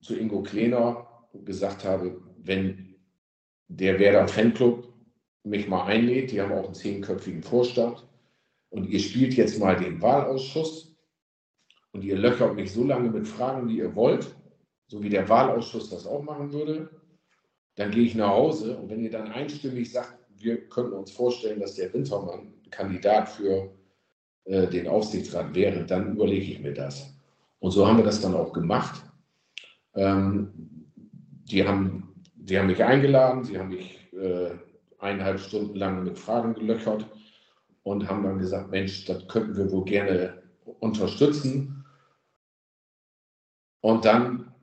zu 0.02 0.16
Ingo 0.16 0.44
Klener 0.44 1.28
gesagt 1.34 1.84
habe, 1.86 2.22
wenn 2.38 2.96
der 3.68 4.00
Werder 4.00 4.28
Fanclub 4.28 4.94
mich 5.44 5.68
mal 5.68 5.86
einlädt, 5.86 6.32
die 6.32 6.42
haben 6.42 6.52
auch 6.52 6.66
einen 6.66 6.74
zehnköpfigen 6.74 7.44
Vorstand, 7.44 8.08
und 8.70 8.90
ihr 8.90 9.00
spielt 9.00 9.36
jetzt 9.36 9.60
mal 9.60 9.76
den 9.76 10.02
Wahlausschuss, 10.02 10.96
und 11.92 12.04
ihr 12.04 12.18
löchert 12.18 12.56
mich 12.56 12.72
so 12.74 12.84
lange 12.84 13.10
mit 13.10 13.28
Fragen, 13.28 13.68
wie 13.68 13.78
ihr 13.78 13.96
wollt, 13.96 14.36
so 14.88 15.02
wie 15.04 15.10
der 15.10 15.30
Wahlausschuss 15.30 15.90
das 15.90 16.08
auch 16.08 16.24
machen 16.24 16.52
würde, 16.52 16.90
dann 17.76 17.92
gehe 17.92 18.04
ich 18.04 18.16
nach 18.16 18.30
Hause 18.30 18.78
und 18.78 18.90
wenn 18.90 19.04
ihr 19.04 19.12
dann 19.12 19.32
einstimmig 19.32 19.92
sagt, 19.92 20.18
wir 20.44 20.68
könnten 20.70 20.94
uns 20.94 21.12
vorstellen, 21.12 21.60
dass 21.60 21.76
der 21.76 21.94
Wintermann 21.94 22.54
Kandidat 22.70 23.30
für 23.30 23.72
äh, 24.46 24.68
den 24.68 24.88
Aufsichtsrat 24.88 25.54
wäre, 25.56 25.86
dann 25.86 26.14
überlege 26.14 26.52
ich 26.52 26.60
mir 26.60 26.74
das. 26.74 27.14
Und 27.60 27.72
so 27.72 27.88
haben 27.88 27.98
wir 27.98 28.04
das 28.04 28.22
dann 28.22 28.36
auch 28.36 28.52
gemacht. 28.52 29.04
Ähm, 29.96 30.52
die, 31.46 31.66
haben, 31.66 32.16
die 32.36 32.58
haben 32.58 32.68
mich 32.68 32.84
eingeladen, 32.84 33.44
sie 33.44 33.58
haben 33.58 33.70
mich 33.70 34.12
äh, 34.14 34.52
eineinhalb 35.00 35.40
Stunden 35.40 35.76
lang 35.76 36.04
mit 36.04 36.18
Fragen 36.18 36.56
gelöchert 36.56 37.06
und 37.84 38.10
haben 38.10 38.24
dann 38.24 38.40
gesagt, 38.40 38.72
Mensch, 38.72 39.06
das 39.06 39.28
könnten 39.28 39.56
wir 39.56 39.72
wohl 39.72 39.86
gerne 39.86 40.42
unterstützen. 40.80 41.86
Und 43.82 44.06
dann 44.06 44.54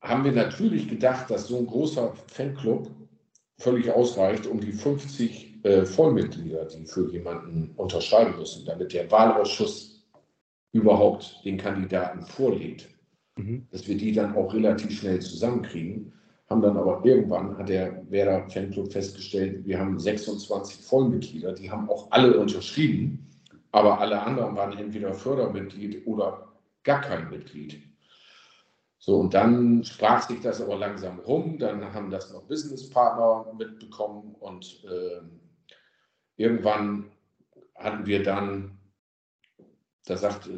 haben 0.00 0.24
wir 0.24 0.32
natürlich 0.32 0.88
gedacht, 0.88 1.30
dass 1.30 1.48
so 1.48 1.58
ein 1.58 1.66
großer 1.66 2.14
Fanclub 2.26 2.90
völlig 3.58 3.90
ausreicht, 3.90 4.46
um 4.46 4.60
die 4.60 4.72
50 4.72 5.64
äh, 5.64 5.84
Vollmitglieder, 5.84 6.66
die 6.66 6.86
für 6.86 7.10
jemanden 7.10 7.72
unterschreiben 7.76 8.36
müssen, 8.38 8.66
damit 8.66 8.92
der 8.92 9.10
Wahlausschuss 9.10 10.04
überhaupt 10.72 11.40
den 11.44 11.56
Kandidaten 11.56 12.22
vorlegt, 12.22 12.88
mhm. 13.36 13.66
dass 13.70 13.86
wir 13.86 13.96
die 13.96 14.12
dann 14.12 14.34
auch 14.34 14.52
relativ 14.52 14.98
schnell 14.98 15.20
zusammenkriegen. 15.20 16.12
Haben 16.50 16.60
dann 16.60 16.76
aber 16.76 17.02
irgendwann, 17.04 17.56
hat 17.56 17.70
der 17.70 18.04
Werder 18.10 18.48
Fanclub 18.50 18.92
festgestellt, 18.92 19.64
wir 19.64 19.78
haben 19.78 19.98
26 19.98 20.84
Vollmitglieder, 20.84 21.52
die 21.52 21.70
haben 21.70 21.88
auch 21.88 22.10
alle 22.10 22.38
unterschrieben, 22.38 23.30
aber 23.72 23.98
alle 23.98 24.20
anderen 24.20 24.54
waren 24.54 24.76
entweder 24.76 25.14
Fördermitglied 25.14 26.06
oder 26.06 26.52
gar 26.82 27.00
kein 27.00 27.30
Mitglied. 27.30 27.82
So, 29.04 29.16
und 29.18 29.34
dann 29.34 29.84
sprach 29.84 30.26
sich 30.26 30.40
das 30.40 30.62
aber 30.62 30.78
langsam 30.78 31.18
rum, 31.18 31.58
dann 31.58 31.92
haben 31.92 32.08
das 32.08 32.32
noch 32.32 32.44
Businesspartner 32.44 33.52
mitbekommen 33.52 34.34
und 34.40 34.82
äh, 34.84 35.20
irgendwann 36.38 37.12
hatten 37.74 38.06
wir 38.06 38.22
dann, 38.22 38.78
da 40.06 40.16
sagt, 40.16 40.48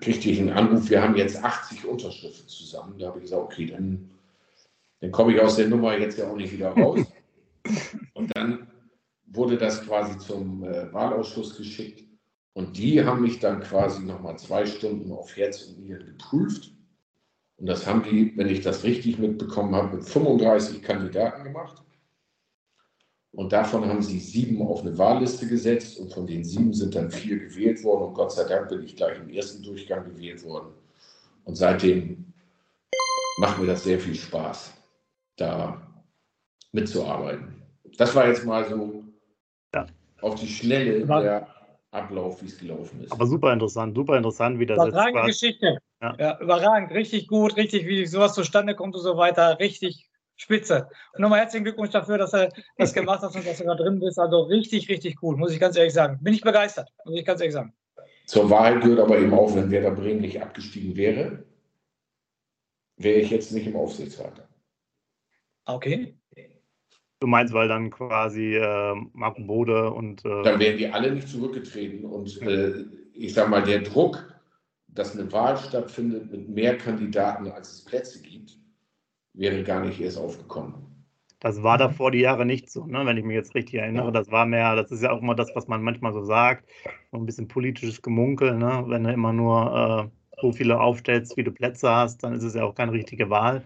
kriegte 0.00 0.30
ich 0.30 0.40
einen 0.40 0.48
Anruf, 0.48 0.88
wir 0.88 1.02
haben 1.02 1.16
jetzt 1.16 1.44
80 1.44 1.84
Unterschriften 1.84 2.48
zusammen. 2.48 2.98
Da 2.98 3.08
habe 3.08 3.18
ich 3.18 3.24
gesagt, 3.24 3.42
okay, 3.42 3.66
dann, 3.66 4.10
dann 5.00 5.12
komme 5.12 5.34
ich 5.34 5.40
aus 5.42 5.56
der 5.56 5.68
Nummer 5.68 5.94
jetzt 5.98 6.16
ja 6.16 6.30
auch 6.30 6.36
nicht 6.36 6.54
wieder 6.54 6.70
raus. 6.70 7.00
Und 8.14 8.34
dann 8.34 8.68
wurde 9.26 9.58
das 9.58 9.84
quasi 9.84 10.16
zum 10.16 10.64
äh, 10.64 10.90
Wahlausschuss 10.94 11.58
geschickt. 11.58 12.08
Und 12.54 12.78
die 12.78 13.04
haben 13.04 13.20
mich 13.20 13.38
dann 13.38 13.60
quasi 13.60 14.02
nochmal 14.02 14.38
zwei 14.38 14.64
Stunden 14.64 15.12
auf 15.12 15.36
Herz 15.36 15.64
und 15.64 15.80
Nieren 15.80 16.06
geprüft. 16.06 16.72
Und 17.62 17.68
das 17.68 17.86
haben 17.86 18.02
die, 18.02 18.36
wenn 18.36 18.48
ich 18.48 18.60
das 18.60 18.82
richtig 18.82 19.20
mitbekommen 19.20 19.72
habe, 19.76 19.94
mit 19.94 20.04
35 20.04 20.82
Kandidaten 20.82 21.44
gemacht. 21.44 21.80
Und 23.30 23.52
davon 23.52 23.86
haben 23.86 24.02
sie 24.02 24.18
sieben 24.18 24.60
auf 24.66 24.80
eine 24.80 24.98
Wahlliste 24.98 25.46
gesetzt 25.46 26.00
und 26.00 26.12
von 26.12 26.26
den 26.26 26.42
sieben 26.42 26.74
sind 26.74 26.96
dann 26.96 27.08
vier 27.12 27.38
gewählt 27.38 27.84
worden. 27.84 28.08
Und 28.08 28.14
Gott 28.14 28.32
sei 28.32 28.48
Dank 28.48 28.68
bin 28.68 28.82
ich 28.82 28.96
gleich 28.96 29.16
im 29.16 29.30
ersten 29.30 29.62
Durchgang 29.62 30.04
gewählt 30.04 30.42
worden. 30.42 30.72
Und 31.44 31.54
seitdem 31.54 32.32
macht 33.38 33.60
mir 33.60 33.68
das 33.68 33.84
sehr 33.84 34.00
viel 34.00 34.16
Spaß, 34.16 34.74
da 35.36 35.80
mitzuarbeiten. 36.72 37.62
Das 37.96 38.12
war 38.16 38.26
jetzt 38.26 38.44
mal 38.44 38.68
so 38.68 39.04
ja. 39.72 39.86
auf 40.20 40.34
die 40.34 40.48
Schnelle 40.48 41.06
der 41.06 41.46
Ablauf, 41.92 42.42
wie 42.42 42.46
es 42.46 42.58
gelaufen 42.58 43.04
ist. 43.04 43.12
Aber 43.12 43.24
super 43.24 43.52
interessant, 43.52 43.94
super 43.94 44.16
interessant, 44.16 44.58
wie 44.58 44.66
das 44.66 44.84
Überragende 44.84 45.28
jetzt 45.28 45.40
Geschichte. 45.40 45.78
Ja. 46.02 46.16
ja. 46.18 46.40
überragend, 46.40 46.90
richtig 46.92 47.28
gut, 47.28 47.56
richtig, 47.56 47.86
wie 47.86 48.04
sowas 48.06 48.34
zustande 48.34 48.74
kommt 48.74 48.94
und 48.94 49.02
so 49.02 49.16
weiter, 49.16 49.58
richtig 49.60 50.08
spitze. 50.36 50.88
Und 51.14 51.20
nochmal 51.20 51.40
herzlichen 51.40 51.64
Glückwunsch 51.64 51.90
dafür, 51.90 52.18
dass 52.18 52.32
du 52.32 52.48
das 52.76 52.92
gemacht 52.94 53.22
hast 53.22 53.36
und 53.36 53.46
dass 53.46 53.58
du 53.58 53.64
da 53.64 53.76
drin 53.76 54.00
bist. 54.00 54.18
Also 54.18 54.42
richtig, 54.42 54.88
richtig 54.88 55.22
cool, 55.22 55.36
muss 55.36 55.52
ich 55.52 55.60
ganz 55.60 55.76
ehrlich 55.76 55.94
sagen. 55.94 56.18
Bin 56.20 56.34
ich 56.34 56.42
begeistert, 56.42 56.90
muss 57.04 57.18
ich 57.18 57.24
ganz 57.24 57.40
ehrlich 57.40 57.54
sagen. 57.54 57.72
Zur 58.26 58.50
Wahrheit 58.50 58.82
gehört 58.82 59.00
aber 59.00 59.18
eben 59.18 59.32
auch, 59.32 59.54
wenn 59.54 59.70
Werder 59.70 59.92
Bremen 59.92 60.20
nicht 60.20 60.42
abgestiegen 60.42 60.96
wäre, 60.96 61.44
wäre 62.96 63.20
ich 63.20 63.30
jetzt 63.30 63.52
nicht 63.52 63.66
im 63.66 63.76
Aufsichtsrat. 63.76 64.48
Okay. 65.64 66.16
Du 67.20 67.28
meinst, 67.28 67.54
weil 67.54 67.68
dann 67.68 67.90
quasi 67.90 68.56
äh, 68.56 68.94
Marco 69.12 69.42
Bode 69.42 69.92
und. 69.92 70.24
Äh 70.24 70.42
dann 70.42 70.58
wären 70.58 70.76
die 70.76 70.88
alle 70.88 71.12
nicht 71.12 71.28
zurückgetreten. 71.28 72.04
Und 72.04 72.42
äh, 72.42 72.84
ich 73.12 73.34
sage 73.34 73.48
mal, 73.48 73.62
der 73.62 73.82
Druck, 73.82 74.31
dass 74.94 75.18
eine 75.18 75.30
Wahl 75.32 75.56
stattfindet 75.56 76.30
mit 76.30 76.48
mehr 76.48 76.76
Kandidaten, 76.76 77.48
als 77.48 77.72
es 77.72 77.84
Plätze 77.84 78.20
gibt, 78.22 78.58
wäre 79.34 79.62
gar 79.62 79.84
nicht 79.84 80.00
erst 80.00 80.18
aufgekommen. 80.18 80.74
Das 81.40 81.62
war 81.62 81.76
davor 81.76 82.12
die 82.12 82.20
Jahre 82.20 82.46
nicht 82.46 82.70
so, 82.70 82.86
ne? 82.86 83.04
wenn 83.04 83.16
ich 83.16 83.24
mich 83.24 83.34
jetzt 83.34 83.56
richtig 83.56 83.80
erinnere. 83.80 84.12
Das 84.12 84.30
war 84.30 84.46
mehr, 84.46 84.76
das 84.76 84.92
ist 84.92 85.02
ja 85.02 85.10
auch 85.10 85.20
immer 85.20 85.34
das, 85.34 85.50
was 85.54 85.66
man 85.66 85.82
manchmal 85.82 86.12
so 86.12 86.22
sagt, 86.22 86.68
so 87.10 87.18
ein 87.18 87.26
bisschen 87.26 87.48
politisches 87.48 88.00
Gemunkel, 88.00 88.56
ne? 88.56 88.84
wenn 88.86 89.02
du 89.02 89.12
immer 89.12 89.32
nur 89.32 90.10
äh, 90.36 90.40
so 90.40 90.52
viele 90.52 90.78
aufstellst, 90.78 91.36
wie 91.36 91.42
du 91.42 91.50
Plätze 91.50 91.90
hast, 91.90 92.22
dann 92.22 92.34
ist 92.34 92.44
es 92.44 92.54
ja 92.54 92.62
auch 92.62 92.76
keine 92.76 92.92
richtige 92.92 93.28
Wahl. 93.28 93.64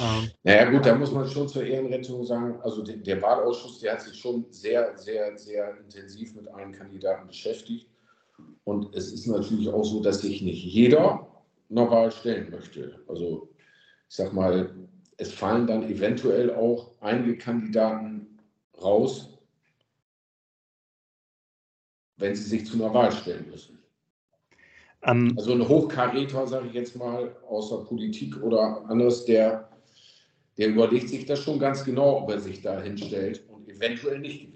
Ähm, 0.00 0.30
naja 0.42 0.70
gut, 0.70 0.86
da 0.86 0.94
muss 0.94 1.12
man 1.12 1.28
schon 1.28 1.46
zur 1.46 1.64
Ehrenrettung 1.64 2.24
sagen, 2.24 2.58
also 2.62 2.82
der, 2.82 2.96
der 2.96 3.20
Wahlausschuss, 3.20 3.80
der 3.80 3.92
hat 3.92 4.00
sich 4.00 4.18
schon 4.18 4.46
sehr, 4.50 4.96
sehr, 4.96 5.36
sehr 5.36 5.76
intensiv 5.78 6.34
mit 6.34 6.48
allen 6.48 6.72
Kandidaten 6.72 7.26
beschäftigt. 7.26 7.86
Und 8.64 8.94
es 8.94 9.12
ist 9.12 9.26
natürlich 9.26 9.68
auch 9.68 9.84
so, 9.84 10.02
dass 10.02 10.20
sich 10.20 10.42
nicht 10.42 10.64
jeder 10.64 11.26
Wahl 11.68 12.10
stellen 12.10 12.50
möchte. 12.50 13.00
Also 13.08 13.48
ich 14.08 14.16
sag 14.16 14.32
mal, 14.32 14.74
es 15.16 15.32
fallen 15.32 15.66
dann 15.66 15.82
eventuell 15.84 16.54
auch 16.54 16.92
einige 17.00 17.36
Kandidaten 17.36 18.38
raus, 18.82 19.38
wenn 22.16 22.34
sie 22.34 22.44
sich 22.44 22.66
zu 22.66 22.76
einer 22.76 22.94
Wahl 22.94 23.12
stellen 23.12 23.48
müssen. 23.50 23.78
Ähm, 25.02 25.34
also 25.36 25.52
ein 25.52 25.68
Hochkaräter, 25.68 26.46
sage 26.46 26.68
ich 26.68 26.74
jetzt 26.74 26.96
mal, 26.96 27.36
aus 27.48 27.70
der 27.70 27.78
Politik 27.78 28.40
oder 28.42 28.84
anderes, 28.88 29.24
der 29.24 29.68
der 30.56 30.68
überlegt 30.68 31.08
sich 31.08 31.26
das 31.26 31.40
schon 31.40 31.58
ganz 31.58 31.84
genau, 31.84 32.22
ob 32.22 32.30
er 32.30 32.38
sich 32.38 32.62
da 32.62 32.80
hinstellt 32.80 33.42
und 33.48 33.68
eventuell 33.68 34.20
nicht. 34.20 34.53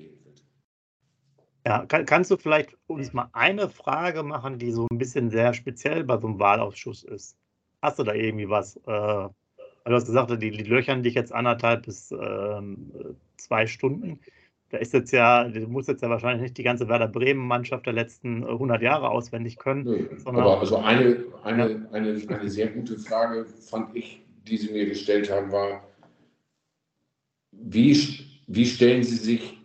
Ja, 1.68 1.84
kann, 1.84 2.06
kannst 2.06 2.30
du 2.30 2.38
vielleicht 2.38 2.75
uns 2.87 3.12
mal 3.12 3.28
eine 3.34 3.68
Frage 3.68 4.22
machen, 4.22 4.58
die 4.58 4.72
so 4.72 4.87
ein 4.90 4.96
bisschen 4.96 5.28
sehr 5.28 5.52
speziell 5.52 6.02
bei 6.02 6.16
so 6.16 6.26
einem 6.26 6.38
Wahlausschuss 6.38 7.04
ist? 7.04 7.37
Hast 7.82 7.98
du 7.98 8.04
da 8.04 8.14
irgendwie 8.14 8.48
was? 8.48 8.76
Äh, 8.76 8.80
du 8.87 9.34
hast 9.84 10.06
gesagt, 10.06 10.30
die, 10.30 10.50
die 10.50 10.62
löchern 10.62 11.02
dich 11.02 11.12
jetzt 11.12 11.30
anderthalb 11.30 11.84
bis 11.84 12.10
ähm, 12.10 12.90
zwei 13.37 13.66
Stunden. 13.66 14.18
Da 14.70 14.78
ist 14.78 14.94
jetzt 14.94 15.12
ja, 15.12 15.44
du 15.44 15.68
musst 15.68 15.88
jetzt 15.88 16.02
ja 16.02 16.08
wahrscheinlich 16.08 16.40
nicht 16.40 16.56
die 16.56 16.62
ganze 16.62 16.88
Werder 16.88 17.06
Bremen-Mannschaft 17.06 17.84
der 17.84 17.92
letzten 17.92 18.46
100 18.46 18.80
Jahre 18.80 19.10
auswendig 19.10 19.58
können. 19.58 19.84
Nö, 19.84 20.08
aber 20.25 20.60
also 20.60 20.78
eine, 20.78 21.26
eine, 21.42 21.70
ja. 21.70 21.78
eine, 21.92 22.18
eine 22.28 22.48
sehr 22.48 22.68
gute 22.68 22.96
Frage 22.98 23.44
fand 23.44 23.94
ich, 23.94 24.22
die 24.46 24.56
Sie 24.56 24.72
mir 24.72 24.87
gestellt 24.87 25.31
haben, 25.31 25.52
war, 25.52 25.87
wie, 27.52 28.20
wie 28.46 28.64
stellen 28.64 29.02
Sie 29.02 29.16
sich 29.16 29.58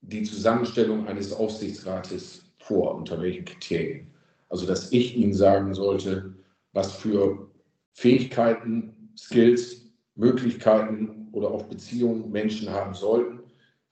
die 0.00 0.22
Zusammenstellung 0.22 1.06
eines 1.06 1.32
Aufsichtsrates 1.32 2.42
vor? 2.58 2.94
Unter 2.94 3.20
welchen 3.20 3.44
Kriterien? 3.44 4.08
Also, 4.48 4.66
dass 4.66 4.92
ich 4.92 5.16
Ihnen 5.16 5.34
sagen 5.34 5.74
sollte, 5.74 6.34
was 6.72 6.92
für 6.92 7.48
Fähigkeiten, 7.92 9.10
Skills, 9.16 9.86
Möglichkeiten 10.14 11.28
oder 11.32 11.50
auch 11.50 11.64
Beziehungen 11.64 12.30
Menschen 12.30 12.70
haben 12.70 12.94
sollten, 12.94 13.40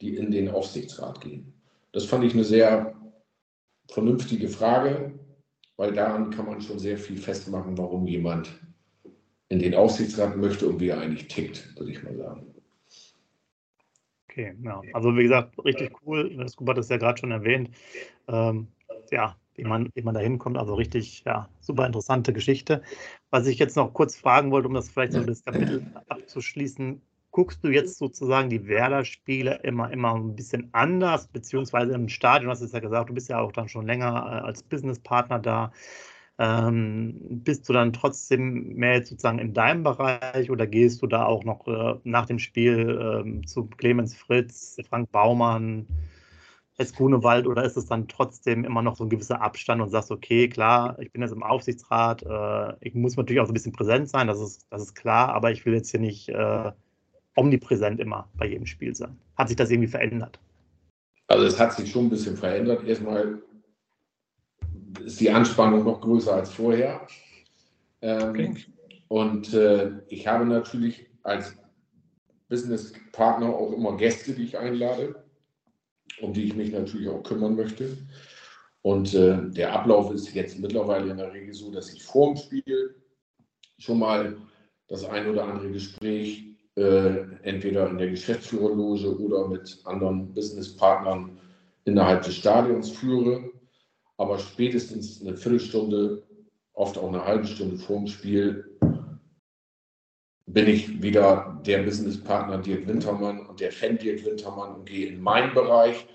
die 0.01 0.17
in 0.17 0.31
den 0.31 0.49
Aufsichtsrat 0.49 1.21
gehen. 1.21 1.53
Das 1.93 2.05
fand 2.05 2.25
ich 2.25 2.35
eine 2.35 2.45
sehr 2.45 2.95
vernünftige 3.89 4.49
Frage, 4.49 5.19
weil 5.77 5.93
daran 5.93 6.31
kann 6.31 6.47
man 6.47 6.61
schon 6.61 6.79
sehr 6.79 6.99
viel 6.99 7.19
festmachen, 7.19 7.79
warum 7.79 8.07
jemand 8.07 8.51
in 9.49 9.61
den 9.61 9.75
Aufsichtsrat 9.75 10.37
möchte 10.37 10.69
und 10.69 10.81
wie 10.81 10.89
er 10.89 11.01
eigentlich 11.01 11.29
tickt, 11.29 11.79
würde 11.79 11.93
ich 11.93 12.03
mal 12.03 12.17
sagen. 12.17 12.56
Okay, 14.37 14.55
ja. 14.63 14.83
Also 14.93 15.17
wie 15.17 15.23
gesagt, 15.23 15.59
richtig 15.65 15.93
cool. 16.05 16.37
Das 16.37 16.53
Scuba 16.53 16.73
hat 16.73 16.79
es 16.79 16.91
ja 16.91 16.99
gerade 16.99 17.19
schon 17.19 17.31
erwähnt. 17.31 17.71
Ähm, 18.29 18.69
ja, 19.11 19.35
wie 19.55 19.65
man, 19.65 19.89
wie 19.95 20.03
man 20.03 20.15
da 20.15 20.21
hinkommt, 20.21 20.59
also 20.59 20.75
richtig, 20.75 21.23
ja, 21.25 21.49
super 21.61 21.87
interessante 21.87 22.35
Geschichte. 22.35 22.83
Was 23.31 23.47
ich 23.47 23.59
jetzt 23.59 23.77
noch 23.77 23.95
kurz 23.95 24.15
fragen 24.15 24.51
wollte, 24.51 24.69
um 24.69 24.75
das 24.75 24.91
vielleicht 24.91 25.15
so 25.15 25.25
das 25.25 25.43
Kapitel 25.43 25.87
abzuschließen, 26.09 27.01
guckst 27.31 27.65
du 27.65 27.69
jetzt 27.69 27.97
sozusagen 27.97 28.51
die 28.51 28.67
Werder-Spiele 28.67 29.61
immer, 29.63 29.91
immer 29.91 30.15
ein 30.15 30.37
bisschen 30.37 30.69
anders, 30.73 31.29
beziehungsweise 31.29 31.95
im 31.95 32.11
Stadion, 32.11 32.51
hast 32.51 32.61
du 32.61 32.67
es 32.67 32.73
ja 32.73 32.81
gesagt, 32.81 33.09
du 33.09 33.15
bist 33.15 33.31
ja 33.31 33.41
auch 33.41 33.53
dann 33.53 33.71
schon 33.71 33.87
länger 33.87 34.11
äh, 34.11 34.47
als 34.47 34.63
Businesspartner 34.63 35.39
da. 35.39 35.73
Ähm, 36.39 37.17
bist 37.45 37.67
du 37.69 37.73
dann 37.73 37.95
trotzdem 37.95 38.75
mehr 38.75 38.95
jetzt 38.95 39.09
sozusagen 39.09 39.39
in 39.39 39.55
deinem 39.55 39.83
Bereich 39.83 40.51
oder 40.51 40.67
gehst 40.67 41.01
du 41.01 41.07
da 41.07 41.25
auch 41.25 41.45
noch 41.45 41.67
äh, 41.67 41.99
nach 42.05 42.27
dem 42.27 42.39
Spiel 42.39 43.23
ähm, 43.25 43.47
zu 43.47 43.67
Clemens 43.67 44.15
Fritz, 44.15 44.77
Frank 44.89 45.11
Baumann, 45.13 45.87
Hes 46.79 46.93
Grunewald 46.93 47.47
oder 47.47 47.65
ist 47.65 47.79
es 47.79 47.87
dann 47.87 48.07
trotzdem 48.07 48.65
immer 48.65 48.83
noch 48.83 48.97
so 48.97 49.05
ein 49.05 49.09
gewisser 49.09 49.41
Abstand 49.41 49.81
und 49.81 49.89
sagst, 49.89 50.11
okay, 50.11 50.47
klar, 50.49 50.99
ich 51.01 51.11
bin 51.11 51.23
jetzt 51.23 51.33
im 51.33 51.43
Aufsichtsrat, 51.43 52.23
äh, 52.23 52.75
ich 52.81 52.95
muss 52.95 53.17
natürlich 53.17 53.41
auch 53.41 53.47
so 53.47 53.53
ein 53.53 53.55
bisschen 53.55 53.73
präsent 53.73 54.11
sein, 54.11 54.27
das 54.27 54.41
ist, 54.41 54.67
das 54.69 54.83
ist 54.83 54.95
klar, 54.95 55.31
aber 55.31 55.53
ich 55.53 55.65
will 55.65 55.73
jetzt 55.73 55.91
hier 55.91 56.01
nicht 56.01 56.29
äh, 56.29 56.71
omnipräsent 57.35 57.99
immer 57.99 58.29
bei 58.37 58.47
jedem 58.47 58.67
Spiel 58.67 58.95
sein. 58.95 59.17
Hat 59.37 59.49
sich 59.49 59.57
das 59.57 59.71
irgendwie 59.71 59.89
verändert? 59.89 60.39
Also 61.29 61.47
es 61.47 61.59
hat 61.59 61.73
sich 61.73 61.91
schon 61.91 62.07
ein 62.07 62.11
bisschen 62.11 62.37
verändert. 62.37 62.85
Erstmal 62.87 63.39
ist 65.05 65.21
die 65.21 65.31
Anspannung 65.31 65.85
noch 65.85 66.01
größer 66.01 66.35
als 66.35 66.51
vorher. 66.51 67.07
Ähm, 68.03 68.31
okay. 68.31 68.55
Und 69.09 69.55
äh, 69.55 69.93
ich 70.09 70.27
habe 70.27 70.45
natürlich 70.45 71.07
als 71.23 71.57
Businesspartner 72.49 73.49
auch 73.49 73.73
immer 73.73 73.97
Gäste, 73.97 74.33
die 74.33 74.45
ich 74.45 74.59
einlade, 74.59 75.25
um 76.21 76.33
die 76.33 76.45
ich 76.45 76.57
mich 76.57 76.73
natürlich 76.73 77.09
auch 77.09 77.23
kümmern 77.23 77.57
möchte. 77.57 77.97
Und 78.83 79.15
äh, 79.15 79.51
der 79.51 79.73
Ablauf 79.73 80.13
ist 80.13 80.33
jetzt 80.33 80.59
mittlerweile 80.59 81.11
in 81.11 81.17
der 81.17 81.33
Regel 81.33 81.55
so, 81.55 81.73
dass 81.73 81.93
ich 81.93 82.05
vor 82.05 82.29
dem 82.29 82.37
Spiel 82.37 82.95
schon 83.79 83.99
mal 83.99 84.37
das 84.89 85.05
ein 85.05 85.29
oder 85.29 85.45
andere 85.45 85.73
Gespräch 85.73 86.45
äh, 86.77 87.25
entweder 87.43 87.91
in 87.91 87.99
der 87.99 88.11
Geschäftsführerloge 88.11 89.19
oder 89.19 89.49
mit 89.49 89.81
anderen 89.85 90.33
Businesspartnern 90.33 91.39
innerhalb 91.85 92.23
des 92.23 92.37
Stadions 92.37 92.91
führe 92.91 93.51
aber 94.17 94.39
spätestens 94.39 95.21
eine 95.21 95.37
Viertelstunde, 95.37 96.23
oft 96.73 96.99
auch 96.99 97.09
eine 97.09 97.25
halbe 97.25 97.47
Stunde 97.47 97.77
vor 97.77 97.99
dem 97.99 98.07
Spiel, 98.07 98.79
bin 100.47 100.69
ich 100.69 101.03
wieder 101.03 101.61
der 101.67 101.83
Businesspartner 101.83 102.59
Dirk 102.59 102.87
Wintermann 102.87 103.47
und 103.47 103.61
der 103.61 103.73
Fan 103.73 103.99
Dirk 103.99 104.25
Wintermann 104.25 104.77
und 104.77 104.87
gehe 104.87 105.09
in 105.09 105.21
meinen 105.21 105.53
Bereich. 105.53 106.07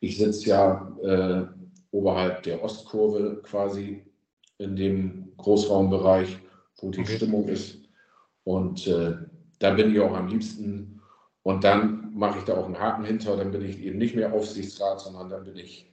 Ich 0.00 0.18
sitze 0.18 0.50
ja 0.50 0.96
äh, 1.02 1.46
oberhalb 1.90 2.42
der 2.42 2.62
Ostkurve 2.62 3.40
quasi 3.42 4.04
in 4.58 4.76
dem 4.76 5.32
Großraumbereich, 5.38 6.38
wo 6.80 6.90
die 6.90 7.00
okay. 7.00 7.16
Stimmung 7.16 7.48
ist. 7.48 7.78
Und 8.44 8.86
äh, 8.86 9.14
da 9.58 9.74
bin 9.74 9.92
ich 9.92 10.00
auch 10.00 10.14
am 10.14 10.28
liebsten. 10.28 11.00
Und 11.42 11.64
dann 11.64 12.12
mache 12.14 12.38
ich 12.38 12.44
da 12.44 12.56
auch 12.56 12.66
einen 12.66 12.78
Haken 12.78 13.04
hinter. 13.04 13.36
Dann 13.36 13.50
bin 13.50 13.64
ich 13.64 13.80
eben 13.80 13.98
nicht 13.98 14.14
mehr 14.14 14.32
Aufsichtsrat, 14.32 15.00
sondern 15.00 15.30
dann 15.30 15.44
bin 15.44 15.56
ich 15.56 15.90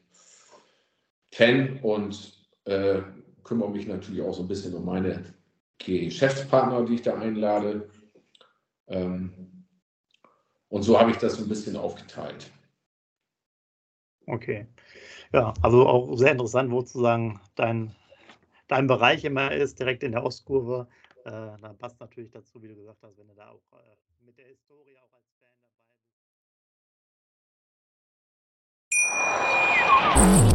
Fan 1.36 1.80
und 1.82 2.48
äh, 2.64 3.02
kümmere 3.44 3.70
mich 3.70 3.88
natürlich 3.88 4.22
auch 4.22 4.34
so 4.34 4.44
ein 4.44 4.48
bisschen 4.48 4.74
um 4.74 4.86
meine 4.86 5.22
Geschäftspartner, 5.80 6.86
die 6.86 6.96
ich 6.96 7.02
da 7.02 7.18
einlade. 7.20 7.90
Ähm, 8.88 9.66
und 10.70 10.84
so 10.84 10.98
habe 10.98 11.12
ich 11.12 11.18
das 11.18 11.36
so 11.36 11.44
ein 11.44 11.50
bisschen 11.50 11.76
aufgeteilt. 11.76 12.50
Okay. 14.28 14.66
Ja, 15.34 15.54
also 15.62 15.86
auch 15.86 16.16
sehr 16.16 16.32
interessant, 16.32 16.72
wo 16.72 16.80
sozusagen 16.80 17.42
dein, 17.56 17.94
dein 18.70 18.88
Bereich 18.88 19.26
immer 19.26 19.52
ist, 19.52 19.78
direkt 19.78 20.04
in 20.04 20.14
der 20.14 20.24
Ostkurve. 20.24 20.88
Äh, 21.26 21.32
da 21.32 21.76
passt 21.78 22.00
natürlich 22.00 22.32
dazu, 22.32 22.64
wie 22.64 22.70
du 22.70 22.76
gesagt 22.76 23.04
hast, 23.04 23.18
wenn 23.18 23.28
du 23.28 23.36
da 23.36 23.50
auch 23.50 23.74
äh, 23.74 24.24
mit 24.26 24.38
der 24.38 24.48
Historie 24.48 24.98
auch 25.00 25.14
als 25.14 25.35